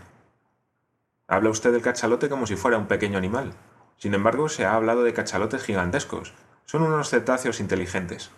Habla 1.26 1.48
usted 1.48 1.72
del 1.72 1.80
cachalote 1.80 2.28
como 2.28 2.46
si 2.46 2.56
fuera 2.56 2.76
un 2.76 2.86
pequeño 2.86 3.16
animal. 3.16 3.54
Sin 3.96 4.12
embargo, 4.12 4.50
se 4.50 4.66
ha 4.66 4.74
hablado 4.74 5.02
de 5.02 5.14
cachalotes 5.14 5.62
gigantescos. 5.62 6.34
Son 6.66 6.82
unos 6.82 7.08
cetáceos 7.08 7.60
inteligentes. 7.60 8.30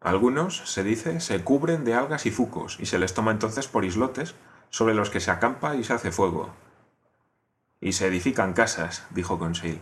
Algunos, 0.00 0.58
se 0.58 0.84
dice, 0.84 1.18
se 1.18 1.42
cubren 1.42 1.84
de 1.84 1.94
algas 1.94 2.24
y 2.24 2.30
fucos 2.30 2.78
y 2.78 2.86
se 2.86 3.00
les 3.00 3.12
toma 3.12 3.32
entonces 3.32 3.66
por 3.66 3.84
islotes 3.84 4.36
sobre 4.68 4.94
los 4.94 5.10
que 5.10 5.18
se 5.18 5.32
acampa 5.32 5.74
y 5.74 5.82
se 5.82 5.94
hace 5.94 6.12
fuego. 6.12 6.50
Y 7.80 7.94
se 7.94 8.06
edifican 8.06 8.52
casas, 8.52 9.04
dijo 9.10 9.40
Conseil. 9.40 9.80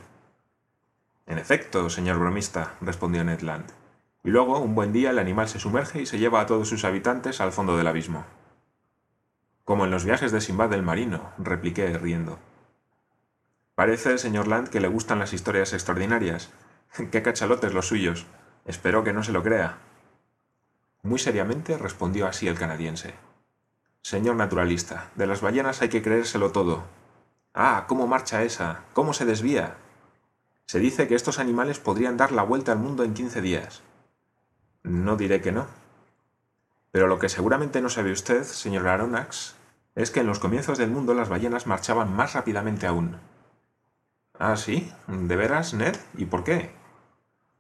En 1.27 1.37
efecto, 1.37 1.91
señor 1.91 2.19
bromista, 2.19 2.77
respondió 2.81 3.23
Ned 3.25 3.43
Land 3.43 3.88
y 4.25 4.31
luego, 4.31 4.59
un 4.59 4.75
buen 4.75 4.93
día, 4.93 5.11
el 5.11 5.19
animal 5.19 5.49
se 5.49 5.61
sumerge 5.61 6.03
y 6.03 6.07
se 6.07 6.19
lleva 6.19 6.41
a 6.41 6.47
todos 6.47 6.69
sus 6.69 6.85
habitantes 6.85 7.41
al 7.41 7.53
fondo 7.53 7.77
del 7.77 7.87
abismo. 7.87 8.25
Como 9.65 9.85
en 9.85 9.91
los 9.91 10.05
viajes 10.05 10.33
de 10.33 10.41
Simbad 10.41 10.71
del 10.71 10.83
Marino, 10.83 11.33
repliqué 11.39 11.97
riendo. 11.99 12.39
Parece, 13.75 14.19
señor 14.19 14.49
Land, 14.49 14.69
que 14.69 14.81
le 14.81 14.89
gustan 14.89 15.19
las 15.19 15.33
historias 15.33 15.73
extraordinarias. 15.73 16.51
¡Qué 17.13 17.23
cachalotes 17.23 17.73
los 17.73 17.87
suyos! 17.87 18.27
Espero 18.65 19.05
que 19.05 19.13
no 19.13 19.23
se 19.23 19.33
lo 19.33 19.43
crea. 19.43 19.79
Muy 21.03 21.19
seriamente 21.19 21.79
respondió 21.79 22.27
así 22.27 22.49
el 22.49 22.59
canadiense. 22.59 23.15
Señor 24.03 24.37
naturalista, 24.37 25.11
de 25.15 25.27
las 25.27 25.41
ballenas 25.41 25.81
hay 25.81 25.91
que 25.91 26.03
creérselo 26.03 26.51
todo. 26.51 26.85
Ah, 27.55 27.85
cómo 27.89 28.07
marcha 28.07 28.43
esa, 28.43 28.83
cómo 28.95 29.13
se 29.13 29.25
desvía. 29.25 29.77
Se 30.67 30.79
dice 30.79 31.09
que 31.09 31.15
estos 31.15 31.39
animales 31.39 31.79
podrían 31.79 32.17
dar 32.17 32.33
la 32.33 32.43
vuelta 32.43 32.73
al 32.73 32.79
mundo 32.79 33.05
en 33.05 33.15
quince 33.15 33.41
días. 33.41 33.83
No 34.83 35.17
diré 35.17 35.41
que 35.41 35.53
no. 35.53 35.67
Pero 36.91 37.07
lo 37.07 37.19
que 37.19 37.29
seguramente 37.29 37.81
no 37.81 37.89
sabe 37.89 38.13
usted, 38.13 38.45
señor 38.45 38.89
Aronnax, 38.89 39.57
es 39.95 40.11
que 40.11 40.21
en 40.21 40.27
los 40.27 40.39
comienzos 40.39 40.79
del 40.79 40.91
mundo 40.91 41.15
las 41.15 41.29
ballenas 41.29 41.67
marchaban 41.67 42.15
más 42.15 42.35
rápidamente 42.35 42.87
aún. 42.87 43.17
Ah, 44.39 44.57
sí, 44.57 44.93
¿de 45.09 45.37
veras, 45.37 45.75
Ned? 45.75 45.97
¿Y 46.17 46.27
por 46.27 46.45
qué? 46.45 46.71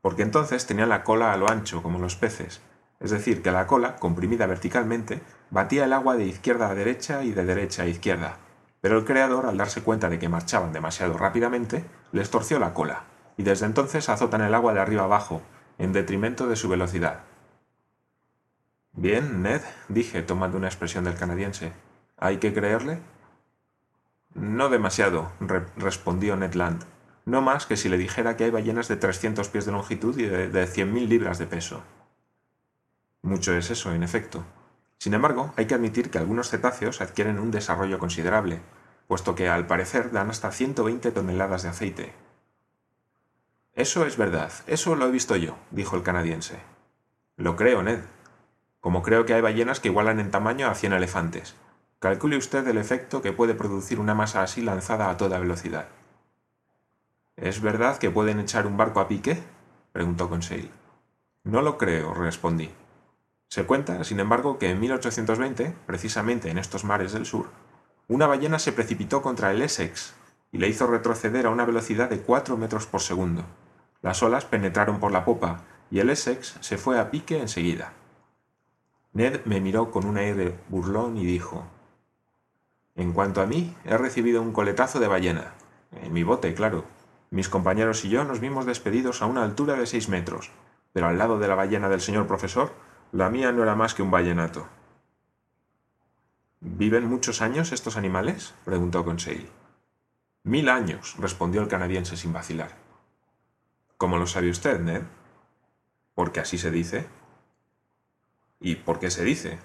Porque 0.00 0.22
entonces 0.22 0.66
tenían 0.66 0.88
la 0.88 1.02
cola 1.02 1.32
a 1.32 1.36
lo 1.36 1.50
ancho, 1.50 1.82
como 1.82 1.98
los 1.98 2.14
peces, 2.14 2.62
es 3.00 3.10
decir, 3.10 3.42
que 3.42 3.50
la 3.50 3.66
cola, 3.66 3.96
comprimida 3.96 4.46
verticalmente, 4.46 5.20
batía 5.50 5.84
el 5.84 5.92
agua 5.92 6.16
de 6.16 6.26
izquierda 6.26 6.70
a 6.70 6.74
derecha 6.74 7.24
y 7.24 7.32
de 7.32 7.44
derecha 7.44 7.82
a 7.82 7.86
izquierda. 7.86 8.36
Pero 8.80 8.98
el 8.98 9.04
creador, 9.04 9.46
al 9.46 9.56
darse 9.56 9.82
cuenta 9.82 10.08
de 10.08 10.18
que 10.18 10.28
marchaban 10.28 10.72
demasiado 10.72 11.18
rápidamente, 11.18 11.84
les 12.12 12.30
torció 12.30 12.58
la 12.58 12.74
cola, 12.74 13.04
y 13.36 13.42
desde 13.42 13.66
entonces 13.66 14.08
azotan 14.08 14.42
el 14.42 14.54
agua 14.54 14.72
de 14.72 14.80
arriba 14.80 15.04
abajo, 15.04 15.42
en 15.78 15.92
detrimento 15.92 16.48
de 16.48 16.56
su 16.56 16.68
velocidad. 16.68 17.20
Bien, 18.92 19.42
Ned, 19.42 19.62
dije, 19.88 20.22
tomando 20.22 20.58
una 20.58 20.66
expresión 20.66 21.04
del 21.04 21.14
canadiense. 21.14 21.72
¿Hay 22.16 22.38
que 22.38 22.52
creerle? 22.52 22.98
No 24.34 24.68
demasiado, 24.68 25.32
respondió 25.76 26.36
Ned 26.36 26.54
Land. 26.54 26.84
No 27.24 27.42
más 27.42 27.66
que 27.66 27.76
si 27.76 27.88
le 27.88 27.98
dijera 27.98 28.36
que 28.36 28.44
hay 28.44 28.50
ballenas 28.50 28.88
de 28.88 28.96
300 28.96 29.48
pies 29.48 29.66
de 29.66 29.72
longitud 29.72 30.18
y 30.18 30.24
de, 30.24 30.48
de 30.48 30.66
100.000 30.66 31.06
libras 31.06 31.38
de 31.38 31.46
peso. 31.46 31.82
Mucho 33.22 33.54
es 33.54 33.70
eso, 33.70 33.92
en 33.92 34.02
efecto. 34.02 34.44
Sin 34.98 35.14
embargo, 35.14 35.52
hay 35.56 35.66
que 35.66 35.74
admitir 35.74 36.10
que 36.10 36.18
algunos 36.18 36.50
cetáceos 36.50 37.00
adquieren 37.00 37.38
un 37.38 37.50
desarrollo 37.50 37.98
considerable, 37.98 38.60
puesto 39.06 39.34
que 39.34 39.48
al 39.48 39.66
parecer 39.66 40.10
dan 40.10 40.30
hasta 40.30 40.50
120 40.50 41.12
toneladas 41.12 41.62
de 41.62 41.68
aceite. 41.68 42.27
Eso 43.78 44.04
es 44.04 44.16
verdad, 44.16 44.50
eso 44.66 44.96
lo 44.96 45.06
he 45.06 45.10
visto 45.12 45.36
yo, 45.36 45.56
dijo 45.70 45.94
el 45.94 46.02
canadiense. 46.02 46.58
Lo 47.36 47.54
creo, 47.54 47.80
Ned. 47.84 48.00
Como 48.80 49.04
creo 49.04 49.24
que 49.24 49.34
hay 49.34 49.40
ballenas 49.40 49.78
que 49.78 49.86
igualan 49.86 50.18
en 50.18 50.32
tamaño 50.32 50.66
a 50.66 50.74
100 50.74 50.94
elefantes. 50.94 51.54
Calcule 52.00 52.36
usted 52.36 52.66
el 52.66 52.76
efecto 52.76 53.22
que 53.22 53.32
puede 53.32 53.54
producir 53.54 54.00
una 54.00 54.16
masa 54.16 54.42
así 54.42 54.62
lanzada 54.62 55.10
a 55.10 55.16
toda 55.16 55.38
velocidad. 55.38 55.86
¿Es 57.36 57.60
verdad 57.60 57.98
que 57.98 58.10
pueden 58.10 58.40
echar 58.40 58.66
un 58.66 58.76
barco 58.76 58.98
a 58.98 59.06
pique? 59.06 59.40
preguntó 59.92 60.28
Conseil. 60.28 60.72
No 61.44 61.62
lo 61.62 61.78
creo, 61.78 62.14
respondí. 62.14 62.70
Se 63.46 63.64
cuenta, 63.64 64.02
sin 64.02 64.18
embargo, 64.18 64.58
que 64.58 64.70
en 64.70 64.80
1820, 64.80 65.72
precisamente 65.86 66.50
en 66.50 66.58
estos 66.58 66.82
mares 66.82 67.12
del 67.12 67.26
sur, 67.26 67.46
una 68.08 68.26
ballena 68.26 68.58
se 68.58 68.72
precipitó 68.72 69.22
contra 69.22 69.52
el 69.52 69.62
Essex 69.62 70.14
y 70.50 70.58
le 70.58 70.66
hizo 70.66 70.88
retroceder 70.88 71.46
a 71.46 71.50
una 71.50 71.64
velocidad 71.64 72.10
de 72.10 72.18
4 72.18 72.56
metros 72.56 72.88
por 72.88 73.02
segundo. 73.02 73.44
Las 74.02 74.22
olas 74.22 74.44
penetraron 74.44 75.00
por 75.00 75.12
la 75.12 75.24
popa 75.24 75.62
y 75.90 76.00
el 76.00 76.10
Essex 76.10 76.56
se 76.60 76.78
fue 76.78 76.98
a 76.98 77.10
pique 77.10 77.40
enseguida. 77.40 77.92
Ned 79.12 79.44
me 79.46 79.60
miró 79.60 79.90
con 79.90 80.06
un 80.06 80.18
aire 80.18 80.58
burlón 80.68 81.16
y 81.16 81.24
dijo, 81.24 81.66
En 82.94 83.12
cuanto 83.12 83.40
a 83.40 83.46
mí, 83.46 83.74
he 83.84 83.96
recibido 83.96 84.42
un 84.42 84.52
coletazo 84.52 85.00
de 85.00 85.08
ballena. 85.08 85.54
En 85.92 86.12
mi 86.12 86.22
bote, 86.22 86.54
claro. 86.54 86.84
Mis 87.30 87.48
compañeros 87.48 88.04
y 88.04 88.10
yo 88.10 88.24
nos 88.24 88.40
vimos 88.40 88.66
despedidos 88.66 89.22
a 89.22 89.26
una 89.26 89.42
altura 89.42 89.74
de 89.74 89.86
seis 89.86 90.08
metros, 90.08 90.50
pero 90.92 91.08
al 91.08 91.18
lado 91.18 91.38
de 91.38 91.48
la 91.48 91.54
ballena 91.54 91.88
del 91.88 92.00
señor 92.00 92.26
profesor 92.26 92.72
la 93.12 93.30
mía 93.30 93.52
no 93.52 93.62
era 93.62 93.74
más 93.74 93.94
que 93.94 94.02
un 94.02 94.10
vallenato. 94.10 94.66
¿Viven 96.60 97.06
muchos 97.06 97.40
años 97.40 97.72
estos 97.72 97.96
animales? 97.96 98.54
preguntó 98.64 99.04
Conseil. 99.04 99.48
Mil 100.42 100.68
años, 100.68 101.16
respondió 101.18 101.62
el 101.62 101.68
canadiense 101.68 102.16
sin 102.16 102.32
vacilar. 102.32 102.87
¿Cómo 103.98 104.16
lo 104.16 104.28
sabe 104.28 104.48
usted, 104.48 104.78
Ned? 104.78 105.02
Porque 106.14 106.38
así 106.38 106.56
se 106.56 106.70
dice. 106.70 107.08
¿Y 108.60 108.76
por 108.76 109.00
qué 109.00 109.10
se 109.10 109.24
dice? 109.24 109.58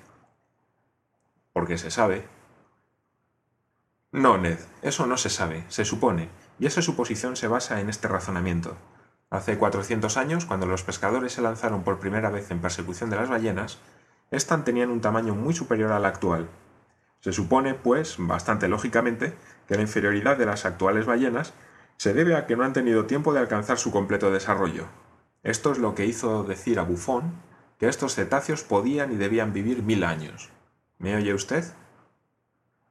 Porque 1.53 1.77
se 1.77 1.91
sabe. 1.91 2.27
No, 4.11 4.39
Ned, 4.39 4.57
eso 4.81 5.05
no 5.05 5.17
se 5.17 5.29
sabe, 5.29 5.63
se 5.69 5.85
supone, 5.85 6.29
y 6.57 6.65
esa 6.65 6.81
suposición 6.81 7.35
se 7.35 7.47
basa 7.47 7.79
en 7.79 7.89
este 7.89 8.07
razonamiento. 8.07 8.75
Hace 9.29 9.59
400 9.59 10.17
años, 10.17 10.45
cuando 10.45 10.65
los 10.65 10.81
pescadores 10.81 11.33
se 11.33 11.41
lanzaron 11.43 11.83
por 11.83 11.99
primera 11.99 12.31
vez 12.31 12.49
en 12.49 12.59
persecución 12.59 13.11
de 13.11 13.17
las 13.17 13.29
ballenas, 13.29 13.77
éstas 14.31 14.65
tenían 14.65 14.89
un 14.89 15.01
tamaño 15.01 15.35
muy 15.35 15.53
superior 15.53 15.91
al 15.91 16.05
actual. 16.05 16.49
Se 17.19 17.33
supone, 17.33 17.75
pues, 17.75 18.15
bastante 18.17 18.67
lógicamente, 18.67 19.35
que 19.67 19.75
la 19.75 19.83
inferioridad 19.83 20.37
de 20.37 20.47
las 20.47 20.65
actuales 20.65 21.05
ballenas 21.05 21.53
se 22.03 22.13
debe 22.13 22.35
a 22.35 22.45
que 22.47 22.57
no 22.57 22.65
han 22.65 22.73
tenido 22.73 23.05
tiempo 23.05 23.31
de 23.31 23.39
alcanzar 23.39 23.77
su 23.77 23.89
completo 23.89 24.29
desarrollo. 24.29 24.87
Esto 25.41 25.71
es 25.71 25.77
lo 25.77 25.95
que 25.95 26.05
hizo 26.05 26.43
decir 26.43 26.77
a 26.77 26.83
Buffon 26.83 27.31
que 27.79 27.87
estos 27.87 28.13
cetáceos 28.13 28.63
podían 28.63 29.13
y 29.13 29.15
debían 29.15 29.53
vivir 29.53 29.83
mil 29.83 30.03
años. 30.03 30.49
¿Me 30.97 31.15
oye 31.15 31.33
usted? 31.33 31.63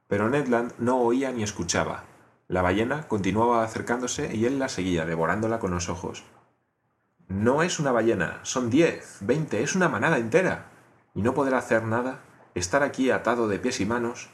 Pero 0.07 0.31
Ned 0.31 0.47
Land 0.47 0.73
no 0.79 0.97
oía 0.97 1.31
ni 1.31 1.43
escuchaba. 1.43 2.05
La 2.47 2.63
ballena 2.63 3.07
continuaba 3.07 3.63
acercándose 3.63 4.35
y 4.35 4.47
él 4.47 4.57
la 4.57 4.67
seguía, 4.67 5.05
devorándola 5.05 5.59
con 5.59 5.69
los 5.69 5.89
ojos. 5.89 6.23
No 7.27 7.61
es 7.61 7.79
una 7.79 7.91
ballena, 7.91 8.39
son 8.41 8.71
diez, 8.71 9.19
veinte, 9.21 9.61
es 9.61 9.75
una 9.75 9.89
manada 9.89 10.17
entera. 10.17 10.71
Y 11.13 11.21
no 11.21 11.35
poder 11.35 11.53
hacer 11.53 11.83
nada, 11.83 12.21
estar 12.55 12.81
aquí 12.81 13.11
atado 13.11 13.47
de 13.47 13.59
pies 13.59 13.79
y 13.79 13.85
manos. 13.85 14.31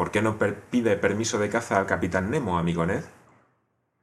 ¿Por 0.00 0.10
qué 0.10 0.22
no 0.22 0.38
pide 0.38 0.96
permiso 0.96 1.38
de 1.38 1.50
caza 1.50 1.76
al 1.76 1.84
capitán 1.84 2.30
Nemo, 2.30 2.56
amigo 2.58 2.86
Ned? 2.86 3.04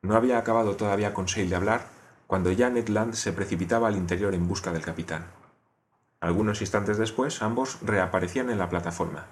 No 0.04 0.16
había 0.16 0.38
acabado 0.38 0.76
todavía 0.76 1.08
con 1.12 1.24
Conseil 1.24 1.50
de 1.50 1.56
hablar 1.56 1.88
cuando 2.28 2.52
ya 2.52 2.70
Ned 2.70 2.88
Land 2.90 3.16
se 3.16 3.34
precipitaba 3.34 3.88
al 3.88 3.98
interior 3.98 4.36
en 4.36 4.48
busca 4.48 4.72
del 4.72 4.84
capitán. 4.84 5.26
Algunos 6.20 6.62
instantes 6.62 7.00
después, 7.00 7.42
ambos 7.42 7.80
reaparecían 7.82 8.52
en 8.52 8.60
la 8.60 8.70
plataforma. 8.70 9.26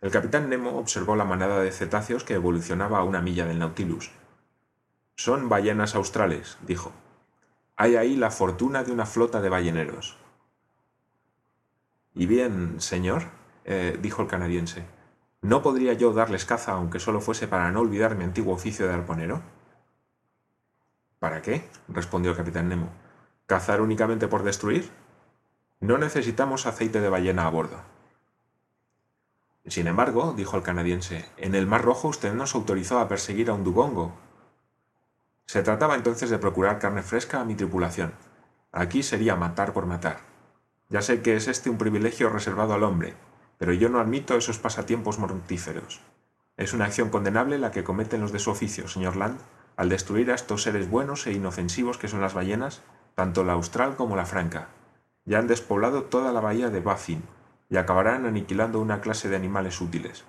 El 0.00 0.12
capitán 0.12 0.48
Nemo 0.48 0.78
observó 0.78 1.16
la 1.16 1.24
manada 1.24 1.60
de 1.60 1.72
cetáceos 1.72 2.22
que 2.22 2.34
evolucionaba 2.34 3.00
a 3.00 3.02
una 3.02 3.20
milla 3.20 3.46
del 3.46 3.58
Nautilus. 3.58 4.12
Son 5.16 5.48
ballenas 5.48 5.96
australes, 5.96 6.58
dijo. 6.64 6.92
Hay 7.74 7.96
ahí 7.96 8.14
la 8.14 8.30
fortuna 8.30 8.84
de 8.84 8.92
una 8.92 9.04
flota 9.04 9.40
de 9.40 9.48
balleneros. 9.48 10.16
Y 12.14 12.26
bien, 12.26 12.80
señor, 12.80 13.24
eh, 13.64 13.98
dijo 14.00 14.22
el 14.22 14.28
canadiense, 14.28 14.84
¿no 15.42 15.62
podría 15.62 15.92
yo 15.92 16.12
darles 16.12 16.44
caza 16.44 16.72
aunque 16.72 17.00
solo 17.00 17.20
fuese 17.20 17.48
para 17.48 17.70
no 17.70 17.80
olvidar 17.80 18.16
mi 18.16 18.24
antiguo 18.24 18.54
oficio 18.54 18.86
de 18.86 18.94
arponero? 18.94 19.42
¿Para 21.18 21.42
qué? 21.42 21.68
respondió 21.88 22.30
el 22.30 22.36
capitán 22.36 22.68
Nemo. 22.68 22.88
¿Cazar 23.46 23.80
únicamente 23.80 24.28
por 24.28 24.42
destruir? 24.42 24.90
No 25.80 25.98
necesitamos 25.98 26.66
aceite 26.66 27.00
de 27.00 27.08
ballena 27.08 27.46
a 27.46 27.50
bordo. 27.50 27.78
Sin 29.66 29.86
embargo, 29.86 30.32
dijo 30.36 30.56
el 30.56 30.62
canadiense, 30.62 31.28
en 31.36 31.54
el 31.54 31.66
Mar 31.66 31.82
Rojo 31.82 32.08
usted 32.08 32.32
nos 32.32 32.54
autorizó 32.54 32.98
a 32.98 33.08
perseguir 33.08 33.50
a 33.50 33.54
un 33.54 33.64
dubongo. 33.64 34.12
Se 35.46 35.62
trataba 35.62 35.94
entonces 35.94 36.30
de 36.30 36.38
procurar 36.38 36.78
carne 36.78 37.02
fresca 37.02 37.40
a 37.40 37.44
mi 37.44 37.54
tripulación. 37.54 38.12
Aquí 38.72 39.02
sería 39.02 39.36
matar 39.36 39.72
por 39.72 39.86
matar. 39.86 40.20
Ya 40.88 41.02
sé 41.02 41.22
que 41.22 41.36
es 41.36 41.48
este 41.48 41.70
un 41.70 41.78
privilegio 41.78 42.30
reservado 42.30 42.74
al 42.74 42.82
hombre, 42.82 43.14
pero 43.58 43.72
yo 43.72 43.88
no 43.88 44.00
admito 44.00 44.36
esos 44.36 44.58
pasatiempos 44.58 45.18
mortíferos. 45.18 46.00
Es 46.56 46.72
una 46.72 46.86
acción 46.86 47.10
condenable 47.10 47.58
la 47.58 47.70
que 47.70 47.84
cometen 47.84 48.20
los 48.20 48.32
de 48.32 48.38
su 48.38 48.50
oficio, 48.50 48.88
señor 48.88 49.16
Land, 49.16 49.38
al 49.76 49.88
destruir 49.88 50.30
a 50.30 50.34
estos 50.34 50.62
seres 50.62 50.88
buenos 50.88 51.26
e 51.26 51.32
inofensivos 51.32 51.98
que 51.98 52.08
son 52.08 52.20
las 52.20 52.34
ballenas, 52.34 52.82
tanto 53.14 53.44
la 53.44 53.52
austral 53.52 53.96
como 53.96 54.16
la 54.16 54.26
franca. 54.26 54.68
Ya 55.24 55.38
han 55.38 55.46
despoblado 55.46 56.04
toda 56.04 56.32
la 56.32 56.40
bahía 56.40 56.70
de 56.70 56.80
Baffin, 56.80 57.22
y 57.70 57.76
acabarán 57.76 58.26
aniquilando 58.26 58.80
una 58.80 59.00
clase 59.00 59.28
de 59.28 59.36
animales 59.36 59.80
útiles. 59.80 60.24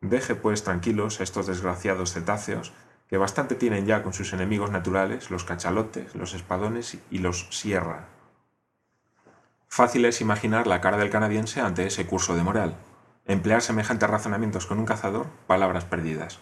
Deje, 0.00 0.34
pues, 0.34 0.64
tranquilos 0.64 1.20
a 1.20 1.24
estos 1.24 1.46
desgraciados 1.46 2.12
cetáceos, 2.14 2.72
que 3.06 3.18
bastante 3.18 3.54
tienen 3.54 3.86
ya 3.86 4.02
con 4.02 4.12
sus 4.12 4.32
enemigos 4.32 4.70
naturales, 4.70 5.30
los 5.30 5.44
cachalotes, 5.44 6.14
los 6.14 6.32
espadones 6.32 6.98
y 7.10 7.18
los 7.18 7.48
sierra. 7.50 8.06
Fácil 9.72 10.04
es 10.04 10.20
imaginar 10.20 10.66
la 10.66 10.80
cara 10.80 10.96
del 10.96 11.10
canadiense 11.10 11.60
ante 11.60 11.86
ese 11.86 12.04
curso 12.04 12.34
de 12.34 12.42
moral. 12.42 12.74
Emplear 13.24 13.62
semejantes 13.62 14.10
razonamientos 14.10 14.66
con 14.66 14.80
un 14.80 14.84
cazador, 14.84 15.26
palabras 15.46 15.84
perdidas. 15.84 16.40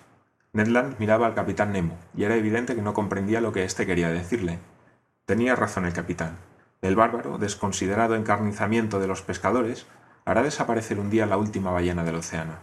Ned 0.55 0.69
Land 0.69 0.97
miraba 0.99 1.27
al 1.27 1.35
capitán 1.35 1.73
Nemo, 1.73 1.99
y 2.17 2.25
era 2.25 2.37
evidente 2.37 2.75
que 2.75 2.81
no 2.81 2.95
comprendía 2.95 3.43
lo 3.43 3.53
que 3.53 3.65
éste 3.65 3.85
quería 3.85 4.09
decirle. 4.09 4.61
Tenía 5.27 5.55
razón 5.57 5.85
el 5.85 5.93
capitán. 5.93 6.39
El 6.81 6.97
bárbaro, 6.97 7.37
desconsiderado 7.37 8.15
encarnizamiento 8.15 8.99
de 8.99 9.09
los 9.09 9.21
pescadores, 9.21 9.87
hará 10.25 10.43
desaparecer 10.43 10.99
un 10.99 11.11
día 11.11 11.27
la 11.27 11.37
última 11.37 11.71
ballena 11.71 12.05
del 12.05 12.15
océano. 12.15 12.55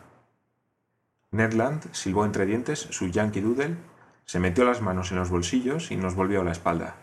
Ned 1.29 1.53
Land 1.53 1.93
silbó 1.93 2.25
entre 2.25 2.47
dientes 2.47 2.79
su 2.89 3.07
Yankee 3.09 3.41
Doodle, 3.41 3.77
se 4.25 4.39
metió 4.39 4.65
las 4.65 4.81
manos 4.81 5.11
en 5.11 5.19
los 5.19 5.29
bolsillos 5.29 5.91
y 5.91 5.95
nos 5.95 6.15
volvió 6.15 6.43
la 6.43 6.53
espalda. 6.53 6.95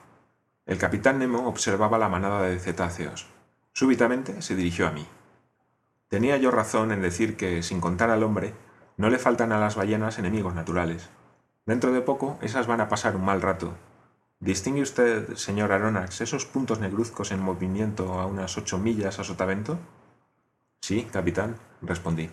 El 0.67 0.79
capitán 0.79 1.21
Nemo 1.21 1.47
observaba 1.47 1.97
la 1.97 2.09
manada 2.09 2.43
de 2.43 2.59
cetáceos. 2.59 3.29
Súbitamente 3.75 4.43
se 4.43 4.55
dirigió 4.55 4.87
a 4.87 4.93
mí. 4.93 5.07
Tenía 6.09 6.37
yo 6.37 6.51
razón 6.51 6.93
en 6.93 7.01
decir 7.01 7.37
que, 7.37 7.63
sin 7.63 7.81
contar 7.81 8.11
al 8.11 8.23
hombre, 8.23 8.55
no 8.99 9.09
le 9.09 9.19
faltan 9.19 9.51
a 9.51 9.59
las 9.59 9.77
ballenas 9.77 10.19
enemigos 10.19 10.55
naturales. 10.55 11.09
Dentro 11.65 11.93
de 11.93 12.03
poco, 12.03 12.39
esas 12.43 12.67
van 12.67 12.81
a 12.83 12.89
pasar 12.89 13.17
un 13.17 13.25
mal 13.25 13.41
rato. 13.41 13.75
¿Distingue 14.41 14.83
usted, 14.83 15.37
señor 15.37 15.73
Aronax, 15.73 16.21
esos 16.21 16.45
puntos 16.45 16.81
negruzcos 16.81 17.31
en 17.31 17.41
movimiento 17.41 18.21
a 18.21 18.27
unas 18.27 18.59
ocho 18.59 18.77
millas 18.77 19.19
a 19.19 19.25
sotavento? 19.25 19.79
Sí, 20.81 21.07
capitán, 21.11 21.57
respondí. 21.81 22.29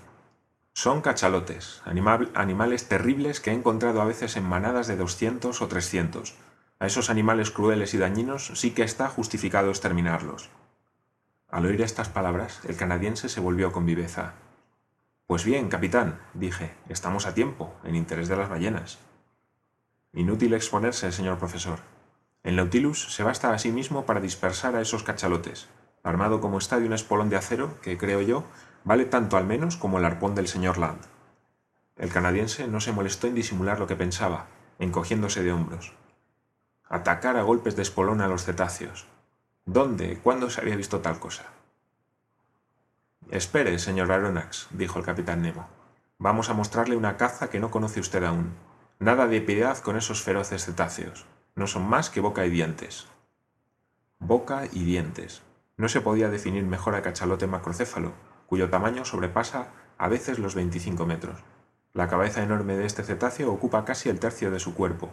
Son 0.74 1.02
cachalotes, 1.02 1.82
animales 1.86 2.88
terribles 2.88 3.40
que 3.40 3.52
he 3.52 3.54
encontrado 3.54 4.02
a 4.02 4.06
veces 4.06 4.36
en 4.38 4.44
manadas 4.44 4.88
de 4.88 4.98
doscientos 4.98 5.62
o 5.62 5.68
trescientos. 5.68 6.36
A 6.80 6.88
esos 6.88 7.10
animales 7.10 7.52
crueles 7.52 7.94
y 7.94 7.98
dañinos 7.98 8.52
sí 8.56 8.72
que 8.72 8.84
está 8.84 9.08
justificado 9.08 9.70
exterminarlos. 9.70 10.50
Al 11.50 11.66
oír 11.66 11.82
estas 11.82 12.10
palabras, 12.10 12.62
el 12.68 12.76
canadiense 12.76 13.28
se 13.28 13.40
volvió 13.40 13.72
con 13.72 13.84
viveza. 13.84 14.34
Pues 15.26 15.44
bien, 15.44 15.68
capitán, 15.68 16.20
dije, 16.36 16.76
estamos 16.90 17.26
a 17.26 17.34
tiempo, 17.34 17.74
en 17.84 17.96
interés 17.96 18.28
de 18.28 18.36
las 18.36 18.50
ballenas. 18.50 19.00
Inútil 20.14 20.54
exponerse, 20.54 21.12
señor 21.12 21.40
profesor. 21.40 21.80
El 22.44 22.56
Nautilus 22.56 23.14
se 23.14 23.24
basta 23.24 23.52
a 23.52 23.58
sí 23.58 23.72
mismo 23.72 24.06
para 24.06 24.22
dispersar 24.22 24.76
a 24.76 24.82
esos 24.82 25.02
cachalotes, 25.02 25.68
armado 26.04 26.40
como 26.40 26.60
está 26.60 26.80
de 26.80 26.86
un 26.86 26.94
espolón 26.94 27.30
de 27.30 27.38
acero 27.38 27.82
que, 27.82 27.98
creo 27.98 28.22
yo, 28.22 28.44
vale 28.84 29.06
tanto 29.06 29.36
al 29.36 29.46
menos 29.46 29.76
como 29.76 29.98
el 29.98 30.06
arpón 30.06 30.36
del 30.36 30.48
señor 30.48 30.78
Land. 30.78 31.02
El 31.96 32.12
canadiense 32.12 32.68
no 32.68 32.80
se 32.80 32.92
molestó 32.92 33.26
en 33.26 33.36
disimular 33.36 33.80
lo 33.80 33.88
que 33.88 33.96
pensaba, 33.96 34.46
encogiéndose 34.78 35.44
de 35.44 35.52
hombros. 35.52 35.94
Atacar 36.88 37.38
a 37.38 37.42
golpes 37.42 37.76
de 37.76 37.82
espolón 37.82 38.22
a 38.22 38.28
los 38.28 38.46
cetáceos, 38.46 39.08
¿Dónde? 39.72 40.18
¿Cuándo 40.24 40.50
se 40.50 40.62
había 40.62 40.76
visto 40.76 41.00
tal 41.02 41.20
cosa? 41.20 41.44
Espere, 43.30 43.78
señor 43.78 44.12
Aronnax, 44.12 44.68
dijo 44.72 44.98
el 44.98 45.06
capitán 45.06 45.44
Nemo. 45.44 45.68
Vamos 46.18 46.50
a 46.50 46.56
mostrarle 46.56 46.96
una 46.96 47.18
caza 47.18 47.52
que 47.52 47.60
no 47.60 47.70
conoce 47.70 48.00
usted 48.00 48.24
aún. 48.24 48.56
Nada 48.98 49.28
de 49.28 49.42
piedad 49.42 49.78
con 49.78 49.96
esos 49.96 50.24
feroces 50.24 50.66
cetáceos. 50.66 51.28
No 51.54 51.68
son 51.68 51.88
más 51.88 52.10
que 52.10 52.20
boca 52.20 52.48
y 52.48 52.50
dientes. 52.50 53.06
Boca 54.18 54.64
y 54.72 54.86
dientes. 54.86 55.44
No 55.78 55.88
se 55.88 56.02
podía 56.02 56.32
definir 56.32 56.64
mejor 56.64 56.96
al 56.96 57.04
cachalote 57.04 57.46
macrocéfalo, 57.46 58.14
cuyo 58.48 58.72
tamaño 58.72 59.06
sobrepasa 59.06 59.68
a 60.00 60.08
veces 60.08 60.40
los 60.40 60.56
25 60.56 61.06
metros. 61.06 61.44
La 61.94 62.08
cabeza 62.08 62.42
enorme 62.42 62.76
de 62.76 62.88
este 62.88 63.04
cetáceo 63.04 63.54
ocupa 63.54 63.86
casi 63.86 64.10
el 64.10 64.20
tercio 64.20 64.50
de 64.50 64.60
su 64.60 64.74
cuerpo. 64.74 65.12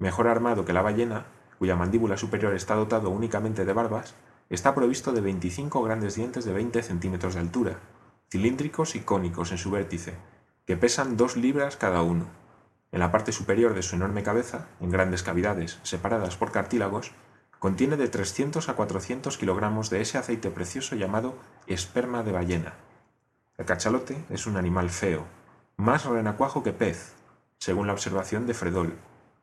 Mejor 0.00 0.26
armado 0.26 0.64
que 0.64 0.72
la 0.72 0.82
ballena, 0.82 1.26
cuya 1.58 1.76
mandíbula 1.76 2.16
superior 2.16 2.54
está 2.54 2.74
dotado 2.74 3.10
únicamente 3.10 3.64
de 3.64 3.72
barbas, 3.72 4.14
está 4.50 4.74
provisto 4.74 5.12
de 5.12 5.20
25 5.20 5.82
grandes 5.82 6.14
dientes 6.14 6.44
de 6.44 6.52
20 6.52 6.82
centímetros 6.82 7.34
de 7.34 7.40
altura, 7.40 7.78
cilíndricos 8.30 8.94
y 8.96 9.00
cónicos 9.00 9.52
en 9.52 9.58
su 9.58 9.70
vértice, 9.70 10.14
que 10.66 10.76
pesan 10.76 11.16
dos 11.16 11.36
libras 11.36 11.76
cada 11.76 12.02
uno. 12.02 12.26
En 12.92 13.00
la 13.00 13.10
parte 13.10 13.32
superior 13.32 13.74
de 13.74 13.82
su 13.82 13.96
enorme 13.96 14.22
cabeza, 14.22 14.68
en 14.80 14.90
grandes 14.90 15.22
cavidades 15.22 15.78
separadas 15.82 16.36
por 16.36 16.52
cartílagos, 16.52 17.12
contiene 17.58 17.96
de 17.96 18.08
300 18.08 18.68
a 18.68 18.74
400 18.74 19.38
kilogramos 19.38 19.90
de 19.90 20.00
ese 20.00 20.18
aceite 20.18 20.50
precioso 20.50 20.96
llamado 20.96 21.34
esperma 21.66 22.22
de 22.22 22.32
ballena. 22.32 22.74
El 23.56 23.64
cachalote 23.64 24.22
es 24.30 24.46
un 24.46 24.56
animal 24.56 24.90
feo, 24.90 25.24
más 25.76 26.04
renacuajo 26.04 26.62
que 26.62 26.72
pez, 26.72 27.14
según 27.58 27.86
la 27.86 27.92
observación 27.92 28.46
de 28.46 28.54
Fredol, 28.54 28.94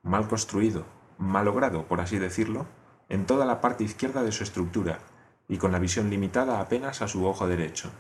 mal 0.03 0.27
construido, 0.27 0.85
malogrado, 1.21 1.85
por 1.85 2.01
así 2.01 2.17
decirlo, 2.17 2.65
en 3.07 3.25
toda 3.25 3.45
la 3.45 3.61
parte 3.61 3.83
izquierda 3.83 4.23
de 4.23 4.31
su 4.31 4.43
estructura 4.43 4.99
y 5.47 5.57
con 5.57 5.71
la 5.71 5.79
visión 5.79 6.09
limitada 6.09 6.59
apenas 6.59 7.01
a 7.01 7.07
su 7.07 7.25
ojo 7.25 7.47
derecho. 7.47 7.91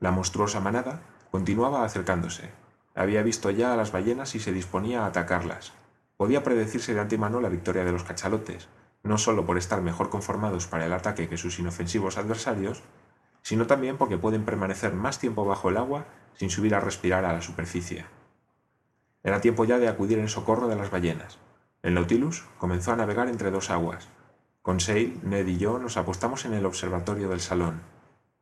La 0.00 0.10
monstruosa 0.10 0.60
manada 0.60 1.02
continuaba 1.30 1.84
acercándose. 1.84 2.50
Había 2.94 3.22
visto 3.22 3.50
ya 3.50 3.72
a 3.72 3.76
las 3.76 3.92
ballenas 3.92 4.34
y 4.34 4.40
se 4.40 4.52
disponía 4.52 5.02
a 5.02 5.06
atacarlas. 5.06 5.72
Podía 6.16 6.44
predecirse 6.44 6.94
de 6.94 7.00
antemano 7.00 7.40
la 7.40 7.48
victoria 7.48 7.84
de 7.84 7.92
los 7.92 8.04
cachalotes, 8.04 8.68
no 9.02 9.18
solo 9.18 9.44
por 9.44 9.58
estar 9.58 9.82
mejor 9.82 10.10
conformados 10.10 10.66
para 10.66 10.86
el 10.86 10.92
ataque 10.92 11.28
que 11.28 11.36
sus 11.36 11.58
inofensivos 11.58 12.16
adversarios, 12.16 12.82
sino 13.42 13.66
también 13.66 13.98
porque 13.98 14.16
pueden 14.16 14.44
permanecer 14.44 14.94
más 14.94 15.18
tiempo 15.18 15.44
bajo 15.44 15.68
el 15.68 15.76
agua 15.76 16.06
sin 16.34 16.50
subir 16.50 16.74
a 16.74 16.80
respirar 16.80 17.24
a 17.24 17.32
la 17.32 17.42
superficie. 17.42 18.06
Era 19.22 19.40
tiempo 19.40 19.64
ya 19.64 19.78
de 19.78 19.88
acudir 19.88 20.18
en 20.18 20.28
socorro 20.28 20.68
de 20.68 20.76
las 20.76 20.90
ballenas. 20.90 21.38
El 21.84 21.92
Nautilus 21.92 22.42
comenzó 22.56 22.92
a 22.92 22.96
navegar 22.96 23.28
entre 23.28 23.50
dos 23.50 23.68
aguas. 23.68 24.08
Conseil, 24.62 25.20
Ned 25.22 25.46
y 25.46 25.58
yo 25.58 25.78
nos 25.78 25.98
apostamos 25.98 26.46
en 26.46 26.54
el 26.54 26.64
observatorio 26.64 27.28
del 27.28 27.40
salón. 27.40 27.82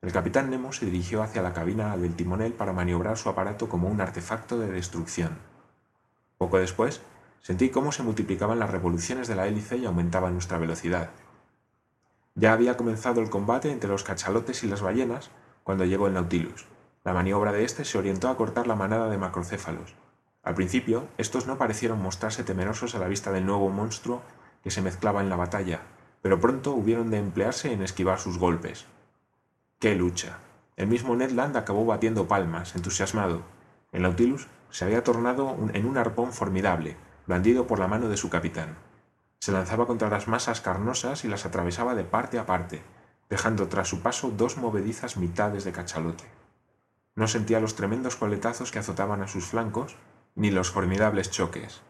El 0.00 0.12
capitán 0.12 0.48
Nemo 0.48 0.72
se 0.72 0.87
dirigió 0.87 1.24
hacia 1.24 1.42
la 1.42 1.52
cabina 1.52 1.96
del 1.96 2.14
timonel 2.14 2.52
para 2.52 2.72
maniobrar 2.72 3.18
su 3.18 3.28
aparato 3.28 3.68
como 3.68 3.88
un 3.88 4.00
artefacto 4.00 4.61
de 4.61 4.70
destrucción. 4.70 5.38
Poco 6.38 6.59
después, 6.59 7.00
sentí 7.40 7.70
cómo 7.70 7.90
se 7.90 8.05
multiplicaban 8.05 8.61
las 8.61 8.70
revoluciones 8.70 9.26
de 9.26 9.35
la 9.35 9.48
hélice 9.48 9.76
y 9.76 9.87
aumentaba 9.87 10.31
nuestra 10.31 10.59
velocidad. 10.59 11.11
Ya 12.37 12.52
había 12.52 12.76
comenzado 12.76 13.20
el 13.20 13.28
combate 13.28 13.72
entre 13.72 13.90
los 13.90 14.05
cachalotes 14.05 14.62
y 14.62 14.68
las 14.68 14.83
ballenas 14.83 15.33
cuando 15.64 15.85
llegó 15.85 16.07
el 16.07 16.14
Nautilus. 16.14 16.66
La 17.02 17.12
maniobra 17.12 17.50
de 17.50 17.64
éste 17.64 17.85
se 17.85 17.98
orientó 17.98 18.28
a 18.28 18.37
cortar 18.37 18.68
la 18.68 18.76
manada 18.76 19.11
de 19.11 19.18
macrocéfalos. 19.18 19.96
Al 20.42 20.55
principio, 20.55 21.07
estos 21.18 21.46
no 21.46 21.57
parecieron 21.57 22.02
mostrarse 22.02 22.42
temerosos 22.42 22.94
a 22.94 22.98
la 22.98 23.07
vista 23.07 23.31
del 23.31 23.46
nuevo 23.46 23.68
monstruo 23.68 24.22
que 24.64 24.70
se 24.70 24.83
mezclaba 24.83 25.20
en 25.20 25.28
la 25.28 25.37
batalla, 25.37 25.83
pero 26.20 26.40
pronto 26.40 26.72
hubieron 26.72 27.11
de 27.11 27.18
emplearse 27.18 27.72
en 27.72 27.83
esquivar 27.83 28.18
sus 28.18 28.38
golpes. 28.38 28.87
¡Qué 29.78 29.94
lucha! 29.94 30.38
El 30.76 30.88
mismo 30.88 31.14
Ned 31.14 31.31
Land 31.31 31.57
acabó 31.57 31.85
batiendo 31.85 32.26
palmas, 32.26 32.74
entusiasmado. 32.74 33.42
El 33.92 34.02
Nautilus 34.02 34.48
se 34.70 34.85
había 34.85 35.05
tornado 35.05 35.57
en 35.72 35.87
un 35.87 35.98
arpón 35.98 36.33
formidable, 36.33 36.96
blandido 37.26 37.66
por 37.66 37.78
la 37.78 37.88
mano 37.88 38.09
de 38.09 38.16
su 38.16 38.31
capitán. 38.31 38.76
Se 39.38 39.52
lanzaba 39.52 39.87
contra 39.87 40.09
las 40.09 40.28
masas 40.28 40.61
carnosas 40.61 41.24
y 41.24 41.28
las 41.28 41.44
atravesaba 41.44 41.94
de 41.94 42.05
parte 42.05 42.38
a 42.38 42.46
parte, 42.46 42.83
dejando 43.28 43.68
tras 43.68 43.88
su 43.88 44.00
paso 44.00 44.31
dos 44.31 44.57
movedizas 44.57 45.16
mitades 45.16 45.64
de 45.64 45.72
cachalote. 45.72 46.24
No 47.14 47.28
sentía 47.28 47.61
los 47.61 47.74
tremendos 47.74 48.16
coletazos 48.16 48.70
que 48.70 48.78
azotaban 48.78 49.20
a 49.20 49.28
sus 49.28 49.44
flancos, 49.44 49.96
ni 50.34 50.50
los 50.50 50.70
formidables 50.70 51.30
choques. 51.30 51.82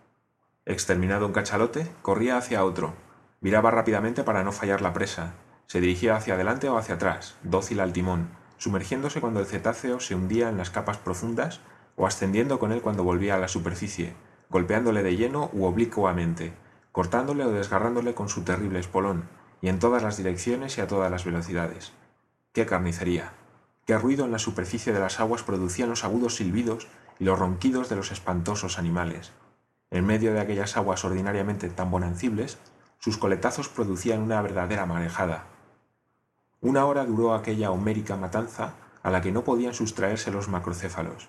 Exterminado 0.64 1.26
un 1.26 1.32
cachalote, 1.32 1.90
corría 2.02 2.36
hacia 2.36 2.64
otro, 2.64 2.94
viraba 3.40 3.70
rápidamente 3.70 4.24
para 4.24 4.44
no 4.44 4.52
fallar 4.52 4.80
la 4.80 4.92
presa, 4.92 5.34
se 5.66 5.80
dirigía 5.80 6.16
hacia 6.16 6.34
adelante 6.34 6.68
o 6.68 6.76
hacia 6.76 6.96
atrás, 6.96 7.36
dócil 7.42 7.80
al 7.80 7.92
timón, 7.92 8.28
sumergiéndose 8.58 9.20
cuando 9.20 9.40
el 9.40 9.46
cetáceo 9.46 10.00
se 10.00 10.14
hundía 10.14 10.48
en 10.48 10.58
las 10.58 10.70
capas 10.70 10.98
profundas 10.98 11.60
o 11.96 12.06
ascendiendo 12.06 12.58
con 12.58 12.72
él 12.72 12.80
cuando 12.80 13.04
volvía 13.04 13.34
a 13.34 13.38
la 13.38 13.48
superficie, 13.48 14.14
golpeándole 14.50 15.02
de 15.02 15.16
lleno 15.16 15.50
u 15.52 15.64
oblicuamente, 15.64 16.52
cortándole 16.92 17.44
o 17.44 17.50
desgarrándole 17.50 18.14
con 18.14 18.28
su 18.28 18.42
terrible 18.42 18.78
espolón, 18.78 19.28
y 19.60 19.68
en 19.68 19.78
todas 19.78 20.02
las 20.02 20.16
direcciones 20.16 20.76
y 20.78 20.80
a 20.80 20.86
todas 20.86 21.10
las 21.10 21.24
velocidades. 21.24 21.92
¡Qué 22.52 22.66
carnicería! 22.66 23.32
¡Qué 23.86 23.98
ruido 23.98 24.24
en 24.24 24.32
la 24.32 24.38
superficie 24.38 24.92
de 24.92 25.00
las 25.00 25.18
aguas 25.20 25.42
producían 25.42 25.88
los 25.88 26.04
agudos 26.04 26.36
silbidos 26.36 26.86
los 27.24 27.38
ronquidos 27.38 27.88
de 27.88 27.96
los 27.96 28.10
espantosos 28.10 28.78
animales. 28.78 29.32
En 29.90 30.06
medio 30.06 30.32
de 30.32 30.40
aquellas 30.40 30.76
aguas 30.76 31.04
ordinariamente 31.04 31.68
tan 31.68 31.90
bonancibles, 31.90 32.58
sus 32.98 33.18
coletazos 33.18 33.68
producían 33.68 34.22
una 34.22 34.40
verdadera 34.42 34.86
marejada. 34.86 35.44
Una 36.60 36.86
hora 36.86 37.04
duró 37.04 37.34
aquella 37.34 37.70
homérica 37.70 38.16
matanza 38.16 38.74
a 39.02 39.10
la 39.10 39.20
que 39.20 39.32
no 39.32 39.44
podían 39.44 39.74
sustraerse 39.74 40.30
los 40.30 40.48
macrocéfalos. 40.48 41.28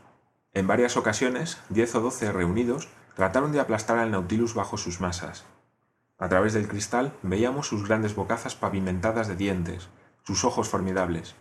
En 0.54 0.68
varias 0.68 0.98
ocasiones, 0.98 1.60
diez 1.70 1.96
o 1.96 2.02
doce 2.02 2.32
reunidos 2.32 2.88
trataron 3.16 3.52
de 3.52 3.60
aplastar 3.60 3.98
al 3.98 4.12
Nautilus 4.12 4.54
bajo 4.54 4.78
sus 4.78 5.02
masas. 5.02 5.46
A 6.20 6.30
través 6.30 6.54
del 6.54 6.68
cristal 6.68 7.12
veíamos 7.24 7.68
sus 7.68 7.88
grandes 7.88 8.16
bocazas 8.16 8.56
pavimentadas 8.56 9.28
de 9.28 9.36
dientes, 9.36 9.90
sus 10.24 10.46
ojos 10.46 10.70
formidables. 10.70 11.36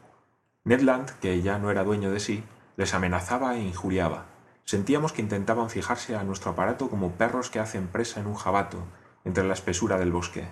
Ned 0.65 0.81
Land, 0.81 1.11
que 1.21 1.41
ya 1.43 1.59
no 1.59 1.71
era 1.71 1.85
dueño 1.85 2.11
de 2.11 2.21
sí, 2.21 2.45
les 2.77 2.95
amenazaba 2.95 3.57
e 3.57 3.63
injuriaba. 3.63 4.32
Sentíamos 4.65 5.13
que 5.13 5.23
intentaban 5.23 5.71
fijarse 5.71 6.17
a 6.17 6.25
nuestro 6.25 6.53
aparato 6.53 6.89
como 6.89 7.13
perros 7.13 7.51
que 7.51 7.59
hacen 7.59 7.89
presa 7.89 8.21
en 8.21 8.27
un 8.27 8.35
jabato 8.35 8.85
entre 9.25 9.45
la 9.45 9.55
espesura 9.55 9.99
del 9.99 10.13
bosque. 10.13 10.47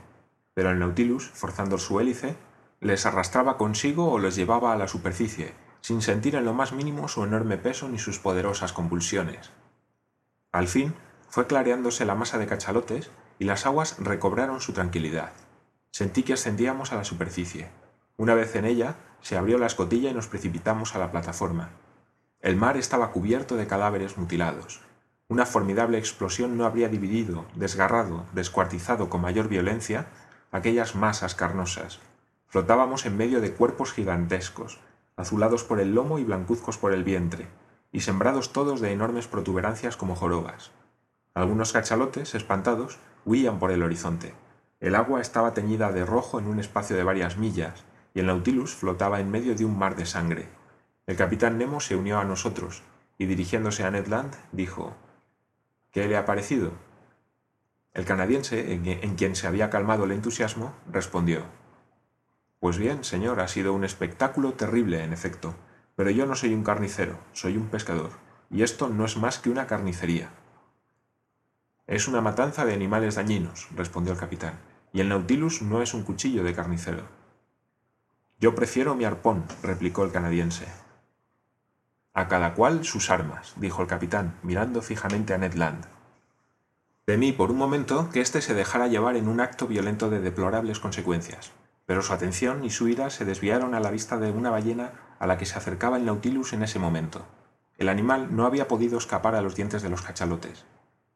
Pero 0.55 0.71
el 0.71 0.79
Nautilus, 0.79 1.31
forzando 1.31 1.79
su 1.79 2.01
hélice, 2.01 2.37
les 2.81 3.07
arrastraba 3.07 3.57
consigo 3.57 4.11
o 4.11 4.19
les 4.19 4.37
llevaba 4.37 4.73
a 4.73 4.77
la 4.77 4.89
superficie, 4.89 5.55
sin 5.81 6.03
sentir 6.03 6.35
en 6.35 6.45
lo 6.45 6.55
más 6.55 6.73
mínimo 6.73 7.09
su 7.09 7.25
enorme 7.25 7.57
peso 7.57 7.89
ni 7.89 7.99
sus 7.99 8.19
poderosas 8.19 8.73
convulsiones. 8.73 9.51
Al 10.53 10.69
fin, 10.69 10.95
fue 11.29 11.47
clareándose 11.47 12.05
la 12.05 12.15
masa 12.15 12.39
de 12.39 12.47
cachalotes 12.47 13.11
y 13.39 13.45
las 13.45 13.67
aguas 13.67 13.97
recobraron 13.99 14.61
su 14.61 14.73
tranquilidad. 14.73 15.33
Sentí 15.93 16.23
que 16.23 16.35
ascendíamos 16.35 16.93
a 16.93 16.97
la 16.97 17.05
superficie. 17.05 17.69
Una 18.17 18.35
vez 18.35 18.55
en 18.57 18.65
ella, 18.65 18.97
se 19.23 19.37
abrió 19.37 19.59
la 19.59 19.67
escotilla 19.67 20.11
y 20.11 20.15
nos 20.15 20.27
precipitamos 20.27 20.95
a 20.95 20.99
la 20.99 21.11
plataforma. 21.11 21.71
El 22.43 22.57
mar 22.57 22.79
estaba 22.79 23.11
cubierto 23.11 23.57
de 23.57 23.67
cadáveres 23.67 24.17
mutilados. 24.17 24.81
Una 25.29 25.45
formidable 25.45 25.99
explosión 25.99 26.57
no 26.57 26.65
habría 26.65 26.89
dividido, 26.89 27.45
desgarrado, 27.55 28.25
descuartizado 28.33 29.11
con 29.11 29.21
mayor 29.21 29.49
violencia 29.49 30.07
aquellas 30.51 30.95
masas 30.95 31.35
carnosas. 31.35 32.01
Flotábamos 32.47 33.05
en 33.05 33.19
medio 33.19 33.43
de 33.43 33.53
cuerpos 33.53 33.93
gigantescos, 33.93 34.81
azulados 35.17 35.65
por 35.65 35.81
el 35.81 35.95
lomo 35.95 36.19
y 36.19 36.25
blancuzcos 36.25 36.79
por 36.79 36.95
el 36.95 37.05
vientre, 37.05 37.47
y 37.93 38.01
sembrados 38.01 38.55
todos 38.55 38.81
de 38.81 38.93
enormes 38.93 39.29
protuberancias 39.29 39.99
como 39.99 40.17
jorobas. 40.17 40.71
Algunos 41.35 41.73
cachalotes, 41.73 42.35
espantados, 42.35 42.99
huían 43.27 43.59
por 43.59 43.71
el 43.71 43.83
horizonte. 43.83 44.35
El 44.81 44.95
agua 44.95 45.21
estaba 45.21 45.53
teñida 45.53 45.93
de 45.93 46.07
rojo 46.07 46.39
en 46.39 46.47
un 46.47 46.59
espacio 46.59 46.97
de 46.97 47.05
varias 47.05 47.37
millas, 47.37 47.85
y 48.15 48.21
el 48.21 48.27
Nautilus 48.27 48.75
flotaba 48.75 49.21
en 49.21 49.31
medio 49.31 49.55
de 49.55 49.67
un 49.67 49.79
mar 49.79 49.95
de 49.95 50.07
sangre. 50.07 50.60
El 51.11 51.17
capitán 51.17 51.59
Nemo 51.59 51.81
se 51.81 51.97
unió 51.97 52.21
a 52.21 52.25
nosotros, 52.25 52.85
y 53.19 53.27
dirigiéndose 53.27 53.83
a 53.83 53.91
Ned 53.91 54.07
Land, 54.07 54.33
dijo 54.53 54.95
¿Qué 55.91 56.07
le 56.07 56.17
ha 56.17 56.25
parecido? 56.25 56.71
El 57.93 58.05
canadiense, 58.05 58.75
en 58.75 59.17
quien 59.17 59.35
se 59.35 59.49
había 59.49 59.71
calmado 59.71 60.05
el 60.05 60.13
entusiasmo, 60.13 60.73
respondió 60.87 61.47
Pues 62.61 62.79
bien, 62.79 63.03
señor, 63.03 63.41
ha 63.41 63.49
sido 63.49 63.73
un 63.73 63.83
espectáculo 63.83 64.53
terrible, 64.53 65.03
en 65.03 65.13
efecto, 65.13 65.57
pero 65.97 66.11
yo 66.11 66.27
no 66.27 66.37
soy 66.37 66.55
un 66.55 66.63
carnicero, 66.63 67.19
soy 67.33 67.57
un 67.57 67.71
pescador, 67.71 68.13
y 68.49 68.63
esto 68.63 68.89
no 68.89 69.05
es 69.05 69.17
más 69.17 69.41
que 69.41 69.51
una 69.51 69.67
carnicería. 69.67 70.31
Es 71.89 72.07
una 72.07 72.21
matanza 72.21 72.65
de 72.65 72.75
animales 72.75 73.17
dañinos, 73.17 73.67
respondió 73.75 74.13
el 74.13 74.19
capitán, 74.21 74.61
y 74.93 75.01
el 75.01 75.09
Nautilus 75.09 75.61
no 75.61 75.83
es 75.83 75.93
un 75.93 76.05
cuchillo 76.05 76.45
de 76.45 76.55
carnicero. 76.55 77.03
Yo 78.39 78.55
prefiero 78.55 78.95
mi 78.95 79.05
arpón, 79.05 79.45
replicó 79.61 80.05
el 80.05 80.13
canadiense. 80.13 80.69
A 82.13 82.27
cada 82.29 82.55
cual 82.55 82.85
sus 82.85 83.11
armas, 83.11 83.53
dijo 83.57 83.83
el 83.83 83.89
capitán, 83.89 84.37
mirando 84.43 84.83
fijamente 84.83 85.33
a 85.33 85.39
Ned 85.39 85.55
Land. 85.55 85.87
Temí 87.05 87.33
por 87.33 87.51
un 87.51 87.57
momento 87.57 88.11
que 88.11 88.21
éste 88.21 88.43
se 88.43 88.55
dejara 88.55 88.89
llevar 88.89 89.17
en 89.17 89.29
un 89.29 89.41
acto 89.41 89.67
violento 89.67 90.11
de 90.11 90.21
deplorables 90.21 90.81
consecuencias, 90.81 91.53
pero 91.87 92.03
su 92.03 92.13
atención 92.13 92.65
y 92.65 92.71
su 92.71 92.89
ira 92.89 93.11
se 93.11 93.25
desviaron 93.25 93.75
a 93.75 93.81
la 93.81 93.91
vista 93.91 94.17
de 94.17 94.31
una 94.31 94.51
ballena 94.51 94.93
a 95.19 95.27
la 95.27 95.39
que 95.39 95.47
se 95.47 95.57
acercaba 95.57 95.97
el 95.97 96.05
Nautilus 96.05 96.53
en 96.53 96.63
ese 96.63 96.79
momento. 96.79 97.27
El 97.79 97.89
animal 97.89 98.35
no 98.35 98.45
había 98.45 98.69
podido 98.69 98.99
escapar 98.99 99.35
a 99.35 99.41
los 99.41 99.55
dientes 99.55 99.83
de 99.83 99.89
los 99.89 100.03
cachalotes. 100.03 100.67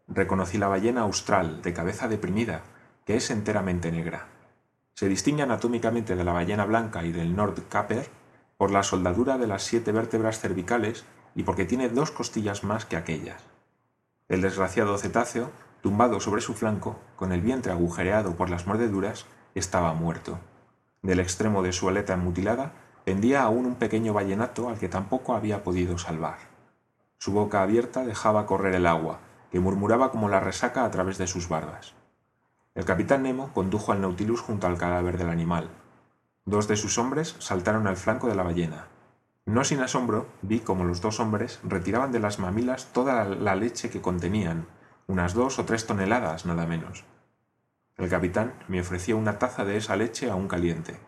Reconocí 0.09 0.59
la 0.59 0.69
ballena 0.69 1.03
austral, 1.03 1.63
de 1.63 1.73
cabeza 1.73 2.09
deprimida, 2.09 2.63
que 3.05 3.17
es 3.17 3.31
enteramente 3.31 3.91
negra. 3.91 4.29
Se 4.95 5.09
distingue 5.09 5.43
anatómicamente 5.43 6.17
de 6.17 6.25
la 6.25 6.33
ballena 6.33 6.65
blanca 6.65 7.05
y 7.05 7.13
del 7.13 7.35
Nordkaper 7.35 8.09
por 8.57 8.71
la 8.71 8.83
soldadura 8.83 9.39
de 9.39 9.47
las 9.47 9.63
siete 9.63 9.93
vértebras 9.93 10.39
cervicales 10.39 11.05
y 11.35 11.43
porque 11.43 11.65
tiene 11.65 11.89
dos 11.89 12.11
costillas 12.11 12.65
más 12.65 12.85
que 12.85 12.97
aquellas. 12.97 13.43
El 14.29 14.43
desgraciado 14.43 14.97
cetáceo 14.99 15.51
tumbado 15.85 16.19
sobre 16.19 16.41
su 16.41 16.55
flanco, 16.55 16.97
con 17.15 17.31
el 17.31 17.43
vientre 17.43 17.71
agujereado 17.71 18.37
por 18.37 18.49
las 18.49 18.67
mordeduras, 18.67 19.27
estaba 19.55 19.93
muerto. 19.93 20.39
Del 21.03 21.21
extremo 21.21 21.63
de 21.63 21.73
su 21.73 21.91
aleta 21.91 22.17
mutilada 22.17 22.73
pendía 23.05 23.43
aún 23.43 23.67
un 23.67 23.75
pequeño 23.75 24.15
vallenato 24.15 24.71
al 24.71 24.79
que 24.79 24.89
tampoco 24.89 25.35
había 25.35 25.63
podido 25.63 25.99
salvar. 25.99 26.39
Su 27.19 27.33
boca 27.33 27.61
abierta 27.61 28.07
dejaba 28.07 28.47
correr 28.47 28.75
el 28.75 28.87
agua, 28.87 29.19
que 29.53 29.61
murmuraba 29.61 30.11
como 30.11 30.31
la 30.31 30.41
resaca 30.41 30.87
a 30.87 30.91
través 30.91 31.19
de 31.19 31.27
sus 31.27 31.51
barbas. 31.51 31.93
El 32.75 32.87
capitán 32.87 33.25
Nemo 33.25 33.53
condujo 33.53 33.93
al 33.93 34.01
Nautilus 34.01 34.41
junto 34.41 34.67
al 34.67 34.79
cadáver 34.79 35.19
del 35.19 35.29
animal. 35.29 35.69
Dos 36.47 36.69
de 36.69 36.77
sus 36.77 36.99
hombres 36.99 37.37
saltaron 37.39 37.87
al 37.87 37.97
flanco 37.97 38.29
de 38.29 38.35
la 38.35 38.43
ballena. 38.43 38.89
No 39.47 39.65
sin 39.65 39.81
asombro 39.81 40.27
vi 40.43 40.61
como 40.61 40.85
los 40.85 41.01
dos 41.01 41.21
hombres 41.21 41.61
retiraban 41.65 42.13
de 42.13 42.21
las 42.21 42.39
mamilas 42.39 42.93
toda 42.93 43.25
la 43.25 43.55
leche 43.55 43.91
que 43.91 44.03
contenían, 44.03 44.67
unas 45.07 45.35
dos 45.35 45.59
o 45.59 45.65
tres 45.65 45.87
toneladas 45.87 46.47
nada 46.47 46.67
menos. 46.67 47.05
El 47.97 48.09
capitán 48.09 48.53
me 48.69 48.81
ofreció 48.81 49.17
una 49.17 49.39
taza 49.39 49.65
de 49.65 49.77
esa 49.77 49.97
leche 49.97 50.31
aún 50.31 50.49
caliente. 50.49 50.99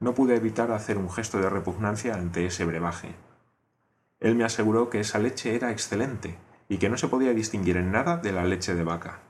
No 0.00 0.14
pude 0.14 0.36
evitar 0.36 0.70
hacer 0.72 0.98
un 0.98 1.10
gesto 1.10 1.38
de 1.38 1.48
repugnancia 1.48 2.14
ante 2.14 2.44
ese 2.44 2.64
brebaje. 2.64 3.14
Él 4.20 4.34
me 4.34 4.44
aseguró 4.44 4.90
que 4.90 5.00
esa 5.00 5.18
leche 5.18 5.54
era 5.54 5.70
excelente 5.70 6.36
y 6.68 6.78
que 6.78 6.88
no 6.88 6.96
se 6.96 7.08
podía 7.08 7.32
distinguir 7.32 7.76
en 7.76 7.92
nada 7.92 8.16
de 8.16 8.32
la 8.32 8.44
leche 8.44 8.74
de 8.74 8.84
vaca. 8.84 9.20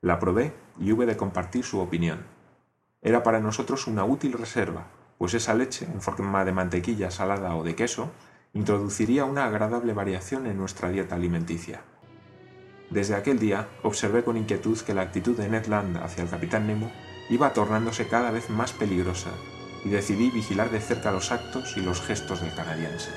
La 0.00 0.18
probé 0.18 0.54
y 0.78 0.92
hube 0.92 1.06
de 1.06 1.16
compartir 1.16 1.64
su 1.64 1.80
opinión. 1.80 2.33
Era 3.04 3.22
para 3.22 3.38
nosotros 3.38 3.86
una 3.86 4.04
útil 4.04 4.32
reserva, 4.32 4.86
pues 5.18 5.34
esa 5.34 5.54
leche, 5.54 5.84
en 5.84 6.00
forma 6.00 6.44
de 6.46 6.52
mantequilla 6.52 7.10
salada 7.10 7.54
o 7.54 7.62
de 7.62 7.76
queso, 7.76 8.10
introduciría 8.54 9.26
una 9.26 9.44
agradable 9.44 9.92
variación 9.92 10.46
en 10.46 10.56
nuestra 10.56 10.88
dieta 10.88 11.14
alimenticia. 11.14 11.82
Desde 12.88 13.14
aquel 13.14 13.38
día 13.38 13.68
observé 13.82 14.24
con 14.24 14.38
inquietud 14.38 14.78
que 14.80 14.94
la 14.94 15.02
actitud 15.02 15.36
de 15.36 15.48
Ned 15.48 15.66
Land 15.66 15.98
hacia 15.98 16.22
el 16.22 16.30
capitán 16.30 16.66
Nemo 16.66 16.90
iba 17.28 17.52
tornándose 17.52 18.08
cada 18.08 18.30
vez 18.30 18.48
más 18.48 18.72
peligrosa 18.72 19.30
y 19.84 19.90
decidí 19.90 20.30
vigilar 20.30 20.70
de 20.70 20.80
cerca 20.80 21.12
los 21.12 21.30
actos 21.30 21.76
y 21.76 21.80
los 21.80 22.00
gestos 22.00 22.40
del 22.40 22.54
canadiense. 22.54 23.10